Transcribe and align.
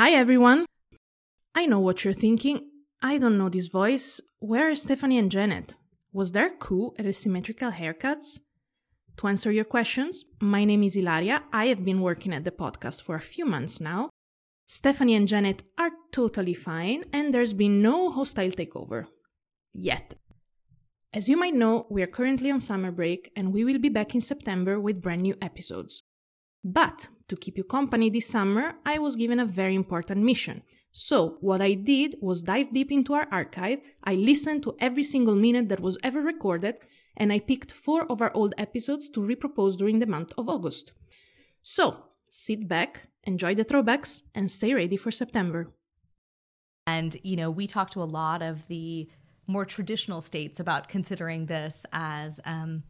Hi, 0.00 0.12
everyone. 0.12 0.64
I 1.54 1.66
know 1.66 1.78
what 1.78 2.06
you're 2.06 2.14
thinking. 2.14 2.70
I 3.02 3.18
don't 3.18 3.36
know 3.36 3.50
this 3.50 3.66
voice. 3.66 4.18
Where 4.38 4.70
are 4.70 4.74
Stephanie 4.74 5.18
and 5.18 5.30
Janet? 5.30 5.74
Was 6.10 6.32
there 6.32 6.46
a 6.46 6.56
coup 6.56 6.94
at 6.98 7.04
Asymmetrical 7.04 7.72
Haircuts? 7.72 8.38
To 9.18 9.26
answer 9.26 9.52
your 9.52 9.66
questions, 9.66 10.24
my 10.40 10.64
name 10.64 10.84
is 10.84 10.96
Ilaria. 10.96 11.42
I 11.52 11.66
have 11.66 11.84
been 11.84 12.00
working 12.00 12.32
at 12.32 12.44
the 12.44 12.50
podcast 12.50 13.02
for 13.02 13.14
a 13.14 13.20
few 13.20 13.44
months 13.44 13.78
now. 13.78 14.08
Stephanie 14.64 15.16
and 15.16 15.28
Janet 15.28 15.64
are 15.76 15.90
totally 16.12 16.54
fine, 16.54 17.04
and 17.12 17.34
there's 17.34 17.52
been 17.52 17.82
no 17.82 18.10
hostile 18.10 18.52
takeover. 18.52 19.04
Yet. 19.74 20.14
As 21.12 21.28
you 21.28 21.36
might 21.36 21.54
know, 21.54 21.86
we 21.90 22.02
are 22.02 22.06
currently 22.06 22.50
on 22.50 22.60
summer 22.60 22.90
break, 22.90 23.30
and 23.36 23.52
we 23.52 23.64
will 23.64 23.78
be 23.78 23.90
back 23.90 24.14
in 24.14 24.22
September 24.22 24.80
with 24.80 25.02
brand 25.02 25.20
new 25.20 25.36
episodes. 25.42 26.02
But 26.64 27.08
to 27.30 27.36
keep 27.36 27.56
you 27.56 27.64
company 27.64 28.10
this 28.10 28.28
summer, 28.28 28.74
I 28.84 28.98
was 28.98 29.16
given 29.16 29.40
a 29.40 29.46
very 29.46 29.74
important 29.74 30.22
mission. 30.22 30.62
So, 30.92 31.38
what 31.40 31.60
I 31.60 31.74
did 31.74 32.16
was 32.20 32.42
dive 32.42 32.72
deep 32.72 32.90
into 32.90 33.14
our 33.14 33.28
archive, 33.30 33.80
I 34.04 34.14
listened 34.14 34.62
to 34.64 34.76
every 34.80 35.04
single 35.04 35.36
minute 35.36 35.68
that 35.68 35.80
was 35.80 35.98
ever 36.02 36.20
recorded, 36.20 36.76
and 37.16 37.32
I 37.32 37.38
picked 37.38 37.70
four 37.72 38.10
of 38.10 38.20
our 38.20 38.32
old 38.34 38.54
episodes 38.58 39.08
to 39.10 39.20
repropose 39.20 39.76
during 39.76 40.00
the 40.00 40.06
month 40.06 40.32
of 40.36 40.48
August. 40.48 40.92
So, 41.62 42.04
sit 42.28 42.66
back, 42.66 43.06
enjoy 43.24 43.54
the 43.54 43.64
throwbacks, 43.64 44.22
and 44.34 44.50
stay 44.50 44.74
ready 44.74 44.96
for 44.96 45.12
September. 45.12 45.72
And, 46.86 47.16
you 47.22 47.36
know, 47.36 47.50
we 47.50 47.68
talked 47.68 47.92
to 47.92 48.02
a 48.02 48.12
lot 48.20 48.42
of 48.42 48.66
the 48.66 49.08
more 49.46 49.64
traditional 49.64 50.20
states 50.20 50.58
about 50.58 50.88
considering 50.88 51.46
this 51.46 51.84
as 51.92 52.40
um, 52.44 52.82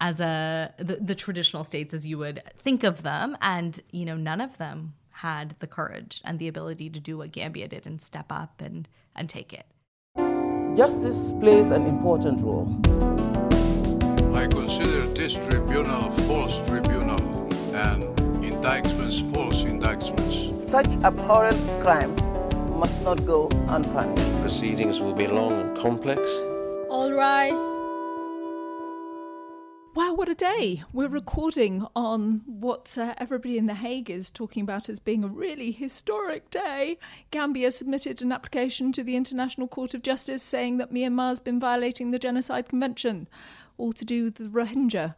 as 0.00 0.20
a 0.20 0.72
the, 0.78 0.96
the 0.96 1.14
traditional 1.14 1.62
states 1.64 1.92
as 1.94 2.06
you 2.06 2.18
would 2.18 2.42
think 2.58 2.82
of 2.84 3.02
them, 3.02 3.36
and 3.40 3.80
you 3.92 4.04
know 4.04 4.16
none 4.16 4.40
of 4.40 4.58
them 4.58 4.94
had 5.10 5.54
the 5.58 5.66
courage 5.66 6.22
and 6.24 6.38
the 6.38 6.48
ability 6.48 6.88
to 6.90 6.98
do 6.98 7.18
what 7.18 7.30
Gambia 7.32 7.68
did 7.68 7.86
and 7.86 8.00
step 8.00 8.26
up 8.30 8.60
and 8.60 8.88
and 9.14 9.28
take 9.28 9.52
it. 9.52 9.66
Justice 10.76 11.32
plays 11.32 11.70
an 11.70 11.86
important 11.86 12.40
role. 12.42 12.68
I 14.34 14.46
consider 14.46 15.06
this 15.08 15.34
tribunal 15.34 16.10
false 16.28 16.66
tribunal 16.66 17.48
and 17.74 18.18
indictments 18.42 19.18
false 19.18 19.64
indictments. 19.64 20.64
Such 20.70 20.86
abhorrent 21.02 21.60
crimes 21.80 22.22
must 22.78 23.02
not 23.02 23.26
go 23.26 23.48
unpunished. 23.68 24.40
Proceedings 24.40 25.00
will 25.00 25.12
be 25.12 25.26
long 25.26 25.52
and 25.60 25.76
complex. 25.76 26.20
All 26.88 27.12
rise. 27.12 27.69
Wow, 29.92 30.14
what 30.14 30.28
a 30.28 30.36
day! 30.36 30.84
We're 30.92 31.08
recording 31.08 31.84
on 31.96 32.42
what 32.46 32.96
uh, 32.96 33.14
everybody 33.18 33.58
in 33.58 33.66
The 33.66 33.74
Hague 33.74 34.08
is 34.08 34.30
talking 34.30 34.62
about 34.62 34.88
as 34.88 35.00
being 35.00 35.24
a 35.24 35.28
really 35.28 35.72
historic 35.72 36.48
day. 36.48 36.96
Gambia 37.32 37.72
submitted 37.72 38.22
an 38.22 38.30
application 38.30 38.92
to 38.92 39.02
the 39.02 39.16
International 39.16 39.66
Court 39.66 39.92
of 39.92 40.02
Justice 40.02 40.44
saying 40.44 40.76
that 40.76 40.92
Myanmar 40.92 41.30
has 41.30 41.40
been 41.40 41.58
violating 41.58 42.12
the 42.12 42.20
Genocide 42.20 42.68
Convention, 42.68 43.26
all 43.78 43.92
to 43.92 44.04
do 44.04 44.22
with 44.22 44.36
the 44.36 44.44
Rohingya. 44.44 45.16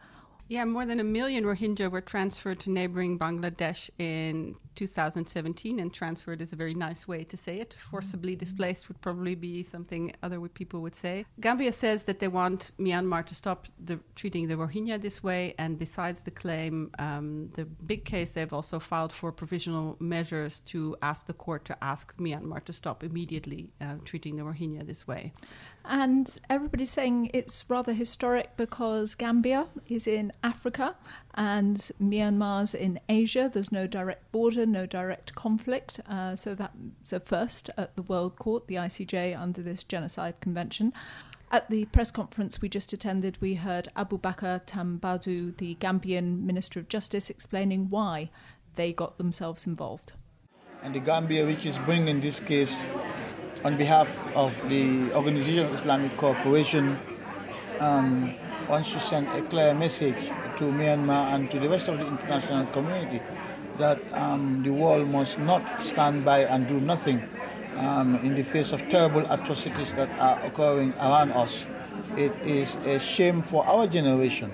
Yeah, 0.53 0.67
more 0.67 0.85
than 0.85 1.01
a 1.01 1.05
million 1.05 1.45
Rohingya 1.45 1.91
were 1.91 2.03
transferred 2.03 2.61
to 2.61 2.71
neighboring 2.71 3.19
Bangladesh 3.19 3.89
in 3.99 4.57
2017, 4.75 5.79
and 5.79 5.95
transferred 5.95 6.43
is 6.43 6.53
a 6.53 6.57
very 6.57 6.75
nice 6.75 7.09
way 7.09 7.25
to 7.25 7.39
say 7.39 7.59
it. 7.59 7.73
Forcibly 7.73 8.37
displaced 8.37 8.89
would 8.89 9.01
probably 9.01 9.35
be 9.35 9.63
something 9.63 10.15
other 10.23 10.39
people 10.49 10.83
would 10.83 10.95
say. 10.95 11.25
Gambia 11.41 11.73
says 11.73 12.05
that 12.05 12.19
they 12.21 12.29
want 12.29 12.73
Myanmar 12.79 13.25
to 13.25 13.35
stop 13.35 13.67
the, 13.83 13.99
treating 14.15 14.49
the 14.49 14.57
Rohingya 14.57 15.01
this 15.01 15.23
way, 15.23 15.55
and 15.59 15.79
besides 15.79 16.25
the 16.25 16.31
claim, 16.31 16.91
um, 16.99 17.49
the 17.55 17.65
big 17.65 18.05
case, 18.05 18.33
they've 18.33 18.53
also 18.53 18.79
filed 18.79 19.15
for 19.15 19.33
provisional 19.33 19.97
measures 20.01 20.61
to 20.61 20.95
ask 21.01 21.25
the 21.25 21.33
court 21.33 21.65
to 21.65 21.83
ask 21.83 22.19
Myanmar 22.19 22.63
to 22.67 22.75
stop 22.75 23.03
immediately 23.03 23.71
uh, 23.81 23.95
treating 24.05 24.37
the 24.37 24.43
Rohingya 24.43 24.87
this 24.87 25.07
way. 25.07 25.33
And 25.85 26.39
everybody's 26.49 26.91
saying 26.91 27.31
it's 27.35 27.65
rather 27.69 27.93
historic 27.93 28.57
because 28.57 29.15
Gambia 29.15 29.67
is 29.89 30.07
in 30.07 30.33
Africa 30.43 30.97
and 31.35 31.77
Myanmar's 32.01 32.75
in 32.75 33.01
Asia. 33.09 33.51
There's 33.53 33.73
no 33.73 33.87
direct 33.87 34.31
border, 34.31 34.65
no 34.65 34.87
direct 34.87 35.35
conflict. 35.35 36.01
Uh, 36.09 36.37
so 36.37 36.55
that's 36.55 37.13
a 37.13 37.21
first 37.21 37.71
at 37.77 37.97
the 37.97 38.03
World 38.03 38.37
Court, 38.37 38.69
the 38.69 38.77
ICJ, 38.77 39.39
under 39.39 39.63
this 39.63 39.83
Genocide 39.83 40.41
Convention. 40.41 40.93
At 41.51 41.69
the 41.69 41.85
press 41.87 42.11
conference 42.11 42.63
we 42.63 42.69
just 42.69 42.93
attended, 42.93 43.37
we 43.41 43.55
heard 43.57 43.89
Abubacarr 43.97 44.65
Tambadou, 44.65 45.57
the 45.59 45.75
Gambian 45.75 46.41
Minister 46.45 46.81
of 46.81 46.89
Justice, 46.89 47.29
explaining 47.29 47.91
why 47.91 48.31
they 48.77 48.93
got 48.93 49.19
themselves 49.19 49.67
involved. 49.67 50.15
And 50.83 50.95
the 50.95 51.01
Gambia, 51.01 51.45
which 51.45 51.67
is 51.67 51.77
bringing 51.79 52.21
this 52.21 52.41
case 52.41 52.83
on 53.65 53.77
behalf 53.77 54.09
of 54.37 54.53
the 54.69 55.13
Organization 55.15 55.67
of 55.67 55.75
Islamic 55.75 56.17
Cooperation, 56.17 56.99
um, 57.81 58.33
wants 58.69 58.93
to 58.93 59.01
send 59.01 59.27
a 59.29 59.43
clear 59.43 59.75
message 59.75 60.17
to 60.57 60.65
Myanmar 60.71 61.35
and 61.35 61.51
to 61.51 61.59
the 61.59 61.69
rest 61.69 61.89
of 61.89 61.99
the 61.99 62.07
international 62.07 62.67
community 62.67 63.21
that 63.79 63.99
um, 64.15 64.63
the 64.63 64.73
world 64.73 65.09
must 65.09 65.39
not 65.39 65.63
stand 65.81 66.25
by 66.25 66.41
and 66.41 66.67
do 66.69 66.81
nothing 66.81 67.21
um, 67.79 68.17
in 68.25 68.35
the 68.35 68.43
face 68.43 68.73
of 68.73 68.89
terrible 68.89 69.25
atrocities 69.31 69.95
that 69.95 70.09
are 70.21 70.39
occurring 70.45 70.93
around 71.01 71.33
us. 71.33 71.65
It 72.17 72.33
is 72.45 72.77
a 72.87 72.99
shame 72.99 73.43
for 73.43 73.65
our 73.67 73.87
generation 73.87 74.51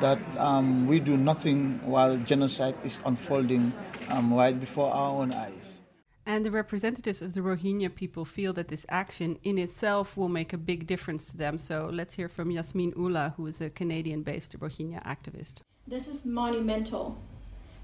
that 0.00 0.18
um, 0.38 0.86
we 0.86 1.00
do 1.00 1.16
nothing 1.16 1.80
while 1.84 2.16
genocide 2.16 2.74
is 2.82 3.00
unfolding 3.04 3.72
um, 4.14 4.34
right 4.34 4.58
before 4.58 4.92
our 4.92 5.22
own 5.22 5.32
eyes. 5.32 5.80
And 6.26 6.44
the 6.44 6.50
representatives 6.50 7.20
of 7.20 7.34
the 7.34 7.40
Rohingya 7.40 7.94
people 7.94 8.24
feel 8.24 8.52
that 8.54 8.68
this 8.68 8.86
action 8.88 9.38
in 9.42 9.58
itself 9.58 10.16
will 10.16 10.30
make 10.30 10.52
a 10.52 10.58
big 10.58 10.86
difference 10.86 11.30
to 11.30 11.36
them. 11.36 11.58
So 11.58 11.90
let's 11.92 12.14
hear 12.14 12.28
from 12.28 12.50
Yasmin 12.50 12.94
Ullah, 12.96 13.34
who 13.36 13.46
is 13.46 13.60
a 13.60 13.68
Canadian 13.68 14.22
based 14.22 14.58
Rohingya 14.58 15.04
activist. 15.04 15.60
This 15.86 16.08
is 16.08 16.24
monumental. 16.24 17.18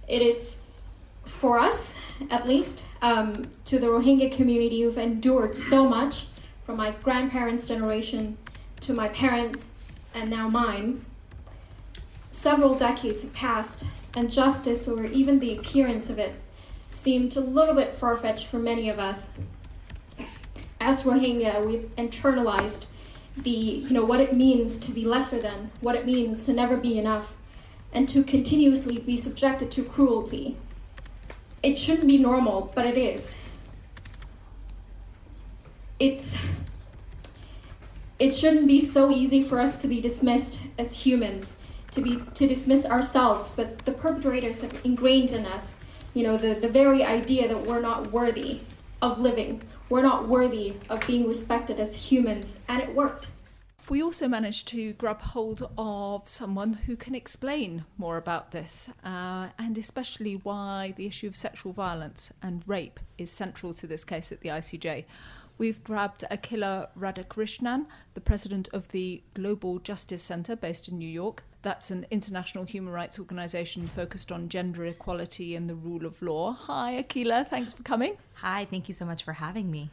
It 0.08 0.22
is, 0.22 0.62
for 1.24 1.58
us 1.58 1.96
at 2.30 2.48
least, 2.48 2.86
um, 3.02 3.50
to 3.66 3.78
the 3.78 3.88
Rohingya 3.88 4.34
community 4.34 4.82
who've 4.82 4.96
endured 4.96 5.54
so 5.54 5.86
much 5.86 6.26
from 6.62 6.78
my 6.78 6.92
grandparents' 7.02 7.68
generation 7.68 8.38
to 8.80 8.94
my 8.94 9.08
parents 9.08 9.74
and 10.14 10.30
now 10.30 10.48
mine. 10.48 11.04
Several 12.30 12.74
decades 12.74 13.22
have 13.22 13.34
passed, 13.34 13.86
and 14.14 14.30
justice, 14.30 14.88
or 14.88 15.04
even 15.04 15.40
the 15.40 15.56
appearance 15.56 16.10
of 16.10 16.18
it, 16.18 16.32
seemed 16.90 17.36
a 17.36 17.40
little 17.40 17.74
bit 17.74 17.94
far 17.94 18.16
fetched 18.16 18.46
for 18.46 18.58
many 18.58 18.90
of 18.90 18.98
us. 18.98 19.30
As 20.80 21.04
Rohingya, 21.04 21.64
we've 21.64 21.94
internalized 21.96 22.88
the 23.36 23.50
you 23.50 23.90
know 23.90 24.04
what 24.04 24.20
it 24.20 24.34
means 24.34 24.76
to 24.78 24.92
be 24.92 25.06
lesser 25.06 25.38
than, 25.40 25.70
what 25.80 25.94
it 25.94 26.04
means 26.04 26.44
to 26.46 26.52
never 26.52 26.76
be 26.76 26.98
enough, 26.98 27.36
and 27.92 28.08
to 28.08 28.24
continuously 28.24 28.98
be 28.98 29.16
subjected 29.16 29.70
to 29.70 29.84
cruelty. 29.84 30.56
It 31.62 31.78
shouldn't 31.78 32.08
be 32.08 32.18
normal, 32.18 32.72
but 32.74 32.86
it 32.86 32.98
is. 32.98 33.42
It's 35.98 36.36
it 38.18 38.34
shouldn't 38.34 38.66
be 38.66 38.80
so 38.80 39.10
easy 39.10 39.42
for 39.42 39.60
us 39.60 39.80
to 39.82 39.88
be 39.88 40.00
dismissed 40.00 40.64
as 40.76 41.06
humans, 41.06 41.62
to 41.92 42.00
be 42.00 42.22
to 42.34 42.48
dismiss 42.48 42.84
ourselves, 42.84 43.54
but 43.54 43.78
the 43.84 43.92
perpetrators 43.92 44.62
have 44.62 44.80
ingrained 44.84 45.30
in 45.30 45.46
us 45.46 45.79
you 46.14 46.22
know, 46.22 46.36
the, 46.36 46.54
the 46.54 46.68
very 46.68 47.04
idea 47.04 47.48
that 47.48 47.66
we're 47.66 47.80
not 47.80 48.08
worthy 48.08 48.60
of 49.02 49.18
living, 49.18 49.62
we're 49.88 50.02
not 50.02 50.28
worthy 50.28 50.74
of 50.88 51.06
being 51.06 51.26
respected 51.26 51.78
as 51.78 52.10
humans, 52.10 52.60
and 52.68 52.82
it 52.82 52.94
worked. 52.94 53.30
We 53.88 54.02
also 54.02 54.28
managed 54.28 54.68
to 54.68 54.92
grab 54.92 55.20
hold 55.20 55.68
of 55.76 56.28
someone 56.28 56.74
who 56.74 56.94
can 56.94 57.16
explain 57.16 57.86
more 57.98 58.18
about 58.18 58.52
this, 58.52 58.88
uh, 59.04 59.48
and 59.58 59.76
especially 59.76 60.34
why 60.34 60.94
the 60.96 61.06
issue 61.06 61.26
of 61.26 61.34
sexual 61.34 61.72
violence 61.72 62.32
and 62.40 62.62
rape 62.66 63.00
is 63.18 63.32
central 63.32 63.72
to 63.74 63.88
this 63.88 64.04
case 64.04 64.30
at 64.30 64.42
the 64.42 64.50
ICJ. 64.50 65.06
We've 65.58 65.82
grabbed 65.82 66.24
Akila 66.30 66.88
Radhakrishnan, 66.96 67.86
the 68.14 68.20
president 68.20 68.68
of 68.72 68.88
the 68.88 69.24
Global 69.34 69.80
Justice 69.80 70.22
Center 70.22 70.54
based 70.54 70.88
in 70.88 70.96
New 70.96 71.08
York, 71.08 71.42
that's 71.62 71.90
an 71.90 72.06
international 72.10 72.64
human 72.64 72.92
rights 72.92 73.18
organization 73.18 73.86
focused 73.86 74.32
on 74.32 74.48
gender 74.48 74.86
equality 74.86 75.54
and 75.54 75.68
the 75.68 75.74
rule 75.74 76.06
of 76.06 76.22
law. 76.22 76.52
Hi, 76.52 77.02
Akila. 77.02 77.46
Thanks 77.46 77.74
for 77.74 77.82
coming. 77.82 78.16
Hi, 78.36 78.66
thank 78.70 78.88
you 78.88 78.94
so 78.94 79.04
much 79.04 79.22
for 79.24 79.34
having 79.34 79.70
me. 79.70 79.90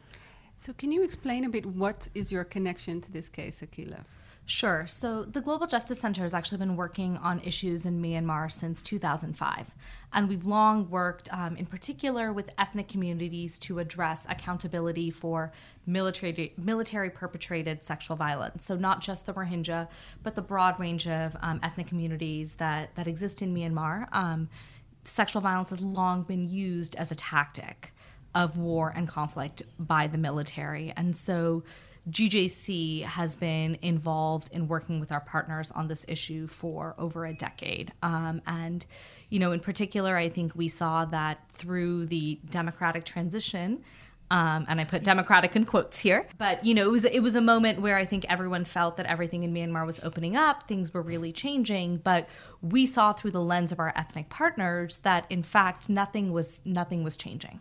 So, 0.56 0.72
can 0.72 0.90
you 0.90 1.04
explain 1.04 1.44
a 1.44 1.48
bit 1.48 1.66
what 1.66 2.08
is 2.14 2.32
your 2.32 2.44
connection 2.44 3.00
to 3.02 3.12
this 3.12 3.28
case, 3.28 3.60
Akila? 3.60 4.04
Sure. 4.50 4.86
So, 4.86 5.24
the 5.24 5.42
Global 5.42 5.66
Justice 5.66 6.00
Center 6.00 6.22
has 6.22 6.32
actually 6.32 6.56
been 6.56 6.74
working 6.74 7.18
on 7.18 7.38
issues 7.40 7.84
in 7.84 8.00
Myanmar 8.00 8.50
since 8.50 8.80
2005. 8.80 9.66
And 10.10 10.26
we've 10.26 10.46
long 10.46 10.88
worked, 10.88 11.30
um, 11.34 11.54
in 11.58 11.66
particular, 11.66 12.32
with 12.32 12.54
ethnic 12.56 12.88
communities 12.88 13.58
to 13.58 13.78
address 13.78 14.26
accountability 14.26 15.10
for 15.10 15.52
military, 15.84 16.54
military 16.56 17.10
perpetrated 17.10 17.84
sexual 17.84 18.16
violence. 18.16 18.64
So, 18.64 18.74
not 18.74 19.02
just 19.02 19.26
the 19.26 19.34
Rohingya, 19.34 19.86
but 20.22 20.34
the 20.34 20.40
broad 20.40 20.80
range 20.80 21.06
of 21.06 21.36
um, 21.42 21.60
ethnic 21.62 21.86
communities 21.86 22.54
that, 22.54 22.94
that 22.94 23.06
exist 23.06 23.42
in 23.42 23.54
Myanmar. 23.54 24.06
Um, 24.12 24.48
sexual 25.04 25.42
violence 25.42 25.68
has 25.68 25.82
long 25.82 26.22
been 26.22 26.48
used 26.48 26.96
as 26.96 27.10
a 27.10 27.14
tactic 27.14 27.92
of 28.34 28.56
war 28.56 28.94
and 28.96 29.08
conflict 29.08 29.60
by 29.78 30.06
the 30.06 30.16
military. 30.16 30.90
And 30.96 31.14
so 31.14 31.64
GJC 32.10 33.04
has 33.04 33.36
been 33.36 33.78
involved 33.82 34.50
in 34.52 34.68
working 34.68 35.00
with 35.00 35.12
our 35.12 35.20
partners 35.20 35.70
on 35.70 35.88
this 35.88 36.04
issue 36.08 36.46
for 36.46 36.94
over 36.98 37.24
a 37.26 37.34
decade. 37.34 37.92
Um, 38.02 38.40
and, 38.46 38.86
you 39.28 39.38
know, 39.38 39.52
in 39.52 39.60
particular, 39.60 40.16
I 40.16 40.28
think 40.28 40.54
we 40.54 40.68
saw 40.68 41.04
that 41.06 41.50
through 41.50 42.06
the 42.06 42.38
democratic 42.50 43.04
transition. 43.04 43.82
Um, 44.30 44.66
and 44.68 44.78
I 44.78 44.84
put 44.84 45.04
democratic 45.04 45.56
in 45.56 45.64
quotes 45.64 46.00
here, 46.00 46.26
but 46.36 46.62
you 46.62 46.74
know 46.74 46.82
it 46.82 46.90
was 46.90 47.06
it 47.06 47.20
was 47.20 47.34
a 47.34 47.40
moment 47.40 47.80
where 47.80 47.96
I 47.96 48.04
think 48.04 48.26
everyone 48.28 48.66
felt 48.66 48.98
that 48.98 49.06
everything 49.06 49.42
in 49.42 49.54
Myanmar 49.54 49.86
was 49.86 50.00
opening 50.02 50.36
up, 50.36 50.68
things 50.68 50.92
were 50.92 51.00
really 51.00 51.32
changing, 51.32 51.96
but 51.98 52.28
we 52.60 52.84
saw 52.84 53.14
through 53.14 53.30
the 53.30 53.40
lens 53.40 53.72
of 53.72 53.78
our 53.78 53.90
ethnic 53.96 54.28
partners 54.28 54.98
that 54.98 55.24
in 55.30 55.42
fact 55.42 55.88
nothing 55.88 56.30
was 56.30 56.60
nothing 56.66 57.02
was 57.02 57.16
changing. 57.16 57.60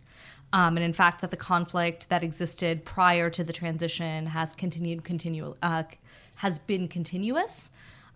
Um, 0.58 0.76
and 0.76 0.84
in 0.84 0.92
fact, 0.92 1.22
that 1.22 1.30
the 1.30 1.38
conflict 1.38 2.10
that 2.10 2.24
existed 2.24 2.84
prior 2.84 3.30
to 3.30 3.44
the 3.44 3.54
transition 3.54 4.26
has 4.26 4.56
continued, 4.56 5.04
continue, 5.04 5.56
uh, 5.62 5.84
has 6.38 6.58
been 6.58 6.88
continuous 6.88 7.70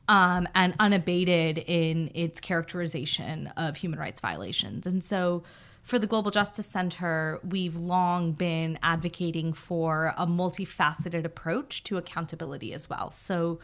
um, 0.08 0.48
and 0.56 0.74
unabated 0.80 1.60
in 1.60 2.10
its 2.16 2.40
characterization 2.40 3.54
of 3.56 3.78
human 3.78 4.00
rights 4.00 4.20
violations. 4.20 4.88
And 4.88 5.04
so, 5.04 5.44
for 5.84 6.00
the 6.00 6.08
Global 6.08 6.32
Justice 6.32 6.66
Center, 6.66 7.40
we've 7.48 7.76
long 7.76 8.32
been 8.32 8.80
advocating 8.82 9.54
for 9.54 10.16
a 10.18 10.26
multifaceted 10.26 11.26
approach 11.26 11.84
to 11.84 11.98
accountability 11.98 12.74
as 12.74 12.90
well. 12.90 13.12
So, 13.12 13.60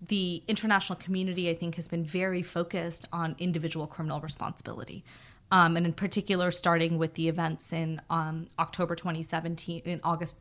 the 0.00 0.44
international 0.46 1.00
community, 1.00 1.50
I 1.50 1.54
think, 1.54 1.74
has 1.74 1.88
been 1.88 2.04
very 2.04 2.42
focused 2.42 3.06
on 3.12 3.34
individual 3.40 3.88
criminal 3.88 4.20
responsibility 4.20 5.02
um, 5.50 5.76
and 5.76 5.84
in 5.84 5.92
particular, 5.92 6.50
starting 6.50 6.98
with 6.98 7.14
the 7.14 7.28
events 7.28 7.72
in 7.72 8.00
um, 8.10 8.46
October 8.58 8.94
2017, 8.94 9.82
in 9.84 10.00
August, 10.04 10.36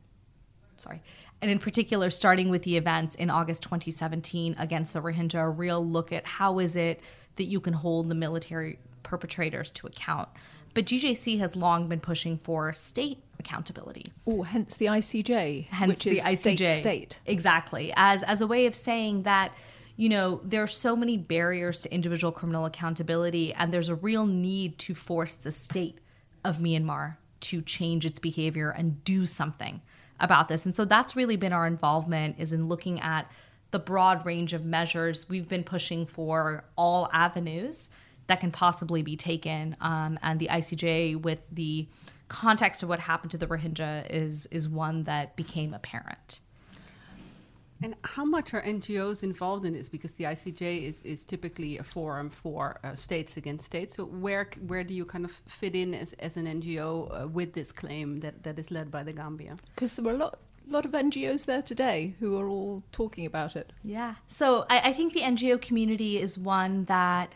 sorry, 0.77 1.01
and 1.41 1.49
in 1.49 1.59
particular, 1.59 2.09
starting 2.09 2.49
with 2.49 2.63
the 2.63 2.77
events 2.77 3.15
in 3.15 3.29
August 3.29 3.63
2017 3.63 4.55
against 4.59 4.93
the 4.93 5.01
Rohingya, 5.01 5.41
a 5.41 5.49
real 5.49 5.85
look 5.85 6.11
at 6.11 6.25
how 6.25 6.59
is 6.59 6.75
it 6.75 6.99
that 7.37 7.45
you 7.45 7.59
can 7.59 7.73
hold 7.73 8.09
the 8.09 8.15
military 8.15 8.77
perpetrators 9.03 9.71
to 9.71 9.87
account. 9.87 10.29
But 10.73 10.85
GJC 10.85 11.39
has 11.39 11.55
long 11.55 11.87
been 11.87 11.99
pushing 11.99 12.37
for 12.37 12.73
state 12.73 13.19
accountability. 13.39 14.03
Oh, 14.27 14.43
hence 14.43 14.75
the 14.75 14.87
ICJ, 14.87 15.67
hence 15.67 15.89
which 15.89 16.07
is 16.07 16.23
the 16.23 16.31
ICJ. 16.35 16.55
state 16.55 16.75
state. 16.75 17.19
Exactly, 17.25 17.91
as 17.95 18.21
as 18.23 18.41
a 18.41 18.47
way 18.47 18.65
of 18.65 18.75
saying 18.75 19.23
that 19.23 19.51
you 19.99 20.07
know, 20.07 20.39
there 20.45 20.63
are 20.63 20.67
so 20.67 20.95
many 20.95 21.17
barriers 21.17 21.81
to 21.81 21.93
individual 21.93 22.31
criminal 22.31 22.63
accountability, 22.63 23.53
and 23.53 23.73
there's 23.73 23.89
a 23.89 23.95
real 23.95 24.25
need 24.25 24.77
to 24.77 24.95
force 24.95 25.35
the 25.35 25.51
state 25.51 25.97
of 26.45 26.59
Myanmar 26.59 27.17
to 27.41 27.61
change 27.61 28.05
its 28.05 28.17
behavior 28.17 28.69
and 28.69 29.03
do 29.03 29.25
something 29.25 29.81
about 30.17 30.47
this. 30.47 30.65
And 30.65 30.73
so 30.73 30.85
that's 30.85 31.17
really 31.17 31.35
been 31.35 31.51
our 31.51 31.67
involvement 31.67 32.37
is 32.39 32.53
in 32.53 32.69
looking 32.69 33.01
at 33.01 33.29
the 33.71 33.79
broad 33.79 34.25
range 34.25 34.53
of 34.53 34.63
measures 34.63 35.27
we've 35.27 35.49
been 35.49 35.65
pushing 35.65 36.05
for 36.05 36.63
all 36.77 37.09
avenues 37.11 37.89
that 38.27 38.39
can 38.39 38.51
possibly 38.51 39.01
be 39.01 39.17
taken. 39.17 39.75
Um, 39.81 40.17
and 40.23 40.39
the 40.39 40.47
ICJ, 40.47 41.21
with 41.21 41.43
the 41.51 41.89
context 42.29 42.83
of 42.83 42.87
what 42.87 43.01
happened 43.01 43.31
to 43.31 43.37
the 43.37 43.47
Rohingya, 43.47 44.09
is 44.09 44.45
is 44.45 44.69
one 44.69 45.03
that 45.03 45.35
became 45.35 45.73
apparent. 45.73 46.39
And 47.81 47.95
how 48.03 48.25
much 48.25 48.53
are 48.53 48.61
NGOs 48.61 49.23
involved 49.23 49.65
in 49.65 49.73
this? 49.73 49.87
Because 49.87 50.13
the 50.13 50.25
ICJ 50.25 50.83
is, 50.83 51.01
is 51.03 51.23
typically 51.23 51.77
a 51.77 51.83
forum 51.83 52.29
for 52.29 52.79
uh, 52.83 52.93
states 52.93 53.37
against 53.37 53.65
states. 53.65 53.95
So 53.95 54.05
where 54.05 54.49
where 54.67 54.83
do 54.83 54.93
you 54.93 55.05
kind 55.05 55.25
of 55.25 55.31
fit 55.31 55.75
in 55.75 55.93
as, 55.93 56.13
as 56.13 56.35
an 56.35 56.45
NGO 56.45 57.23
uh, 57.23 57.27
with 57.27 57.53
this 57.53 57.71
claim 57.71 58.19
that, 58.19 58.43
that 58.43 58.59
is 58.59 58.69
led 58.69 58.91
by 58.91 59.03
the 59.03 59.13
Gambia? 59.13 59.57
Because 59.75 59.95
there 59.95 60.05
were 60.05 60.11
a 60.11 60.17
lot 60.17 60.39
lot 60.67 60.85
of 60.85 60.91
NGOs 60.91 61.45
there 61.45 61.61
today 61.61 62.13
who 62.19 62.37
are 62.39 62.47
all 62.47 62.83
talking 62.91 63.25
about 63.25 63.55
it. 63.55 63.73
Yeah. 63.83 64.15
So 64.27 64.65
I, 64.69 64.81
I 64.85 64.93
think 64.93 65.13
the 65.13 65.21
NGO 65.21 65.59
community 65.59 66.19
is 66.19 66.37
one 66.37 66.85
that 66.85 67.33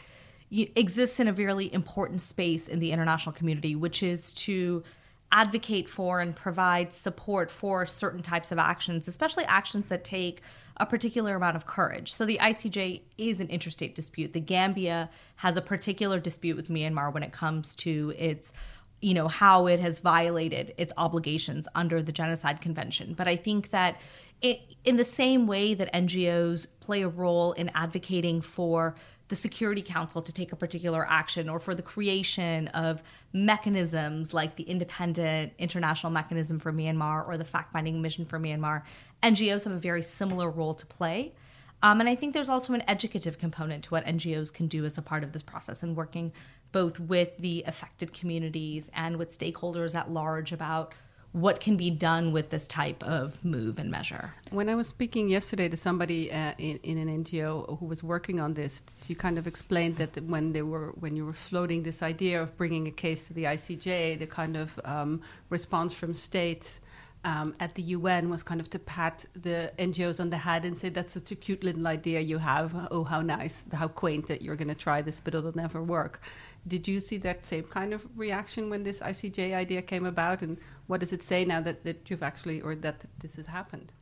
exists 0.52 1.20
in 1.20 1.28
a 1.28 1.34
really 1.34 1.74
important 1.74 2.22
space 2.22 2.68
in 2.68 2.80
the 2.80 2.92
international 2.92 3.34
community, 3.34 3.76
which 3.76 4.04
is 4.04 4.34
to 4.34 4.84
advocate 5.34 5.90
for 5.90 6.22
and 6.22 6.36
provide 6.36 6.94
support 6.94 7.50
for 7.50 7.88
certain 7.88 8.22
types 8.22 8.52
of 8.52 8.60
actions, 8.60 9.08
especially 9.08 9.44
actions 9.46 9.90
that 9.90 10.04
take 10.04 10.42
a 10.78 10.86
particular 10.86 11.36
amount 11.36 11.56
of 11.56 11.66
courage. 11.66 12.14
So 12.14 12.24
the 12.24 12.38
ICJ 12.38 13.02
is 13.18 13.42
an 13.42 13.48
interstate 13.50 13.96
dispute. 13.96 14.34
The 14.34 14.40
Gambia 14.40 15.10
has 15.38 15.58
a 15.58 15.62
particular 15.62 16.20
dispute 16.20 16.56
with 16.56 16.70
Myanmar 16.70 17.12
when 17.12 17.24
it 17.24 17.34
comes 17.34 17.76
to 17.78 18.14
its 18.18 18.54
you 19.02 19.14
know 19.14 19.28
how 19.28 19.68
it 19.68 19.82
has 19.82 20.00
violated 20.00 20.74
its 20.78 20.94
obligations 20.96 21.68
under 21.76 22.02
the 22.02 22.14
genocide 22.14 22.62
convention 22.62 23.14
but 23.14 23.28
i 23.28 23.36
think 23.36 23.70
that 23.72 23.98
it, 24.42 24.62
in 24.86 24.96
the 24.96 25.04
same 25.04 25.46
way 25.46 25.74
that 25.74 25.92
ngos 25.94 26.68
play 26.80 27.02
a 27.02 27.08
role 27.10 27.52
in 27.52 27.70
advocating 27.76 28.40
for 28.40 28.96
the 29.34 29.38
Security 29.38 29.82
Council 29.82 30.22
to 30.22 30.32
take 30.32 30.52
a 30.52 30.56
particular 30.56 31.10
action 31.10 31.50
or 31.50 31.58
for 31.58 31.74
the 31.74 31.82
creation 31.82 32.68
of 32.68 33.02
mechanisms 33.34 34.32
like 34.32 34.58
the 34.58 34.64
Independent 34.64 35.54
International 35.58 36.12
Mechanism 36.12 36.60
for 36.60 36.72
Myanmar 36.72 37.28
or 37.28 37.36
the 37.36 37.44
Fact 37.44 37.74
Finding 37.74 38.00
Mission 38.00 38.26
for 38.26 38.38
Myanmar, 38.40 38.84
NGOs 39.24 39.64
have 39.64 39.74
a 39.74 39.80
very 39.80 40.04
similar 40.04 40.52
role 40.52 40.76
to 40.76 40.86
play. 40.86 41.34
Um, 41.82 42.00
and 42.00 42.08
I 42.08 42.14
think 42.14 42.36
there's 42.36 42.48
also 42.48 42.74
an 42.74 42.84
educative 42.88 43.40
component 43.40 43.86
to 43.86 43.90
what 43.90 44.06
NGOs 44.06 44.54
can 44.54 44.68
do 44.68 44.86
as 44.86 45.00
a 45.00 45.02
part 45.02 45.24
of 45.24 45.32
this 45.32 45.42
process 45.42 45.82
and 45.82 45.98
working 45.98 46.32
both 46.72 47.00
with 47.00 47.36
the 47.40 47.64
affected 47.66 48.14
communities 48.14 48.92
and 48.94 49.18
with 49.18 49.36
stakeholders 49.36 49.96
at 49.96 50.12
large 50.12 50.52
about 50.52 50.94
what 51.34 51.60
can 51.60 51.76
be 51.76 51.90
done 51.90 52.32
with 52.32 52.52
this 52.52 52.68
type 52.68 53.04
of 53.04 53.44
move 53.44 53.80
and 53.80 53.90
measure. 53.90 54.34
When 54.52 54.70
I 54.70 54.76
was 54.76 54.88
speaking 54.88 55.30
yesterday 55.30 55.68
to 55.68 55.76
somebody 55.76 56.32
uh, 56.32 56.54
in, 56.60 56.80
in 56.84 56.98
an 57.00 57.24
NGO 57.24 57.80
who 57.80 57.86
was 57.88 58.04
working 58.04 58.40
on 58.40 58.54
this, 58.54 58.84
you 59.08 59.16
kind 59.16 59.40
of 59.40 59.48
explained 59.48 59.98
that 59.98 60.24
when 60.24 60.54
they 60.54 60.62
were 60.62 60.94
when 61.00 61.16
you 61.16 61.26
were 61.26 61.34
floating 61.34 61.84
this 61.84 62.04
idea 62.04 62.42
of 62.42 62.56
bringing 62.56 62.88
a 62.88 62.92
case 62.92 63.28
to 63.28 63.34
the 63.34 63.46
ICJ, 63.46 64.20
the 64.20 64.28
kind 64.28 64.56
of 64.56 64.80
um, 64.86 65.22
response 65.50 65.92
from 65.94 66.14
states 66.14 66.80
um, 67.26 67.56
at 67.60 67.76
the 67.76 67.82
UN 67.82 68.30
was 68.30 68.44
kind 68.44 68.60
of 68.60 68.70
to 68.72 68.80
pat 68.80 69.26
the 69.34 69.72
NGOs 69.78 70.20
on 70.20 70.30
the 70.30 70.38
head 70.38 70.66
and 70.66 70.78
say, 70.78 70.90
"That's 70.90 71.14
such 71.14 71.32
a 71.32 71.36
cute 71.36 71.64
little 71.64 71.88
idea 71.88 72.20
you 72.20 72.40
have. 72.40 72.88
Oh, 72.92 73.04
how 73.04 73.22
nice, 73.22 73.66
how 73.74 73.88
quaint 73.88 74.28
that 74.28 74.42
you're 74.42 74.56
going 74.56 74.68
to 74.68 74.76
try 74.76 75.02
this, 75.02 75.20
but 75.20 75.34
it'll 75.34 75.56
never 75.56 75.82
work." 75.82 76.22
Did 76.68 76.88
you 76.88 77.00
see 77.00 77.18
that 77.18 77.46
same 77.46 77.64
kind 77.64 77.94
of 77.94 78.06
reaction 78.16 78.70
when 78.70 78.84
this 78.84 79.00
ICJ 79.00 79.54
idea 79.54 79.82
came 79.82 80.06
about, 80.06 80.42
and 80.42 80.58
what 80.88 81.00
does 81.00 81.14
it 81.14 81.24
say 81.24 81.46
now 81.46 81.62
that, 81.62 81.84
that 81.86 82.10
you've 82.10 82.24
actually 82.24 82.62
or 82.62 82.76
that 82.76 83.06
this 83.20 83.38
has 83.38 83.48
happened? 83.48 83.94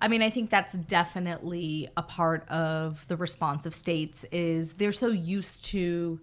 I 0.00 0.08
mean, 0.08 0.22
I 0.22 0.30
think 0.30 0.50
that's 0.50 0.74
definitely 0.74 1.88
a 1.96 2.02
part 2.02 2.48
of 2.48 3.06
the 3.08 3.16
response 3.16 3.64
of 3.64 3.74
states 3.74 4.24
is 4.24 4.74
they're 4.74 4.92
so 4.92 5.08
used 5.08 5.64
to 5.66 6.20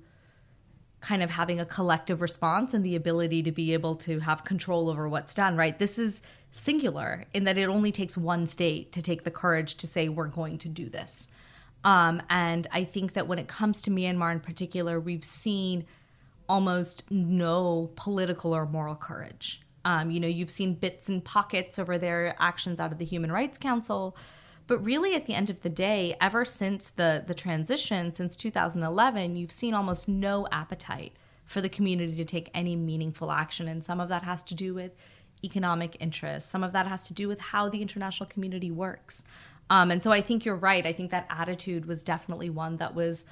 kind 0.99 1.23
of 1.23 1.31
having 1.31 1.59
a 1.59 1.65
collective 1.65 2.21
response 2.21 2.73
and 2.73 2.85
the 2.85 2.95
ability 2.95 3.41
to 3.43 3.51
be 3.51 3.73
able 3.73 3.95
to 3.95 4.19
have 4.19 4.43
control 4.43 4.89
over 4.89 5.09
what's 5.09 5.33
done, 5.33 5.57
right? 5.57 5.79
This 5.79 5.97
is 5.97 6.21
singular 6.51 7.25
in 7.33 7.45
that 7.45 7.57
it 7.57 7.65
only 7.65 7.91
takes 7.91 8.17
one 8.17 8.45
state 8.45 8.91
to 8.91 9.01
take 9.01 9.23
the 9.23 9.31
courage 9.31 9.75
to 9.75 9.87
say, 9.87 10.09
we're 10.09 10.27
going 10.27 10.57
to 10.59 10.69
do 10.69 10.89
this. 10.89 11.29
Um, 11.83 12.21
and 12.29 12.67
I 12.71 12.83
think 12.83 13.13
that 13.13 13.27
when 13.27 13.39
it 13.39 13.47
comes 13.47 13.81
to 13.83 13.91
Myanmar 13.91 14.31
in 14.31 14.39
particular, 14.39 14.99
we've 14.99 15.23
seen 15.23 15.85
almost 16.47 17.09
no 17.09 17.89
political 17.95 18.53
or 18.53 18.65
moral 18.65 18.95
courage. 18.95 19.61
Um, 19.83 20.11
you 20.11 20.19
know, 20.19 20.27
you've 20.27 20.51
seen 20.51 20.75
bits 20.75 21.09
and 21.09 21.23
pockets 21.23 21.79
over 21.79 21.97
their 21.97 22.35
actions 22.37 22.79
out 22.79 22.91
of 22.91 22.99
the 22.99 23.05
Human 23.05 23.31
Rights 23.31 23.57
Council, 23.57 24.15
but 24.67 24.77
really, 24.83 25.15
at 25.15 25.25
the 25.25 25.33
end 25.33 25.49
of 25.49 25.63
the 25.63 25.69
day, 25.69 26.15
ever 26.21 26.45
since 26.45 26.91
the 26.91 27.23
the 27.25 27.33
transition, 27.33 28.13
since 28.13 28.35
2011, 28.35 29.35
you've 29.35 29.51
seen 29.51 29.73
almost 29.73 30.07
no 30.07 30.47
appetite 30.51 31.13
for 31.45 31.61
the 31.61 31.67
community 31.67 32.15
to 32.15 32.23
take 32.23 32.49
any 32.53 32.75
meaningful 32.75 33.31
action, 33.31 33.67
and 33.67 33.83
some 33.83 33.99
of 33.99 34.07
that 34.09 34.23
has 34.23 34.43
to 34.43 34.53
do 34.53 34.73
with 34.73 34.91
economic 35.43 35.97
interests. 35.99 36.49
Some 36.49 36.63
of 36.63 36.71
that 36.73 36.87
has 36.87 37.07
to 37.07 37.13
do 37.13 37.27
with 37.27 37.39
how 37.39 37.69
the 37.69 37.81
international 37.81 38.29
community 38.29 38.71
works. 38.71 39.23
Um, 39.69 39.89
and 39.89 40.03
so 40.03 40.11
I 40.11 40.21
think 40.21 40.43
you're 40.43 40.55
right. 40.55 40.85
I 40.85 40.93
think 40.93 41.11
that 41.11 41.27
attitude 41.29 41.85
was 41.85 42.03
definitely 42.03 42.49
one 42.49 42.77
that 42.77 42.93
was 42.93 43.25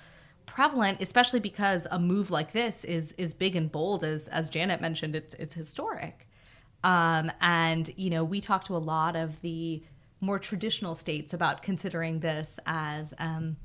prevalent, 0.46 1.00
especially 1.02 1.40
because 1.40 1.86
a 1.92 2.00
move 2.00 2.32
like 2.32 2.54
this 2.54 2.84
is 2.84 3.12
is 3.14 3.34
big 3.34 3.56
and 3.56 3.72
bold, 3.72 4.04
as 4.04 4.28
as 4.30 4.50
Janet 4.50 4.82
mentioned. 4.82 5.16
It's 5.16 5.34
it's 5.36 5.54
historic. 5.54 6.28
Um, 6.84 7.32
and 7.42 7.92
you 7.98 8.10
know, 8.10 8.24
we 8.24 8.42
talked 8.42 8.68
to 8.68 8.76
a 8.76 8.80
lot 8.80 9.16
of 9.16 9.42
the 9.42 9.84
more 10.22 10.40
traditional 10.40 10.96
states 10.96 11.34
about 11.34 11.62
considering 11.62 12.22
this 12.22 12.60
as 12.66 13.14
um, 13.20 13.58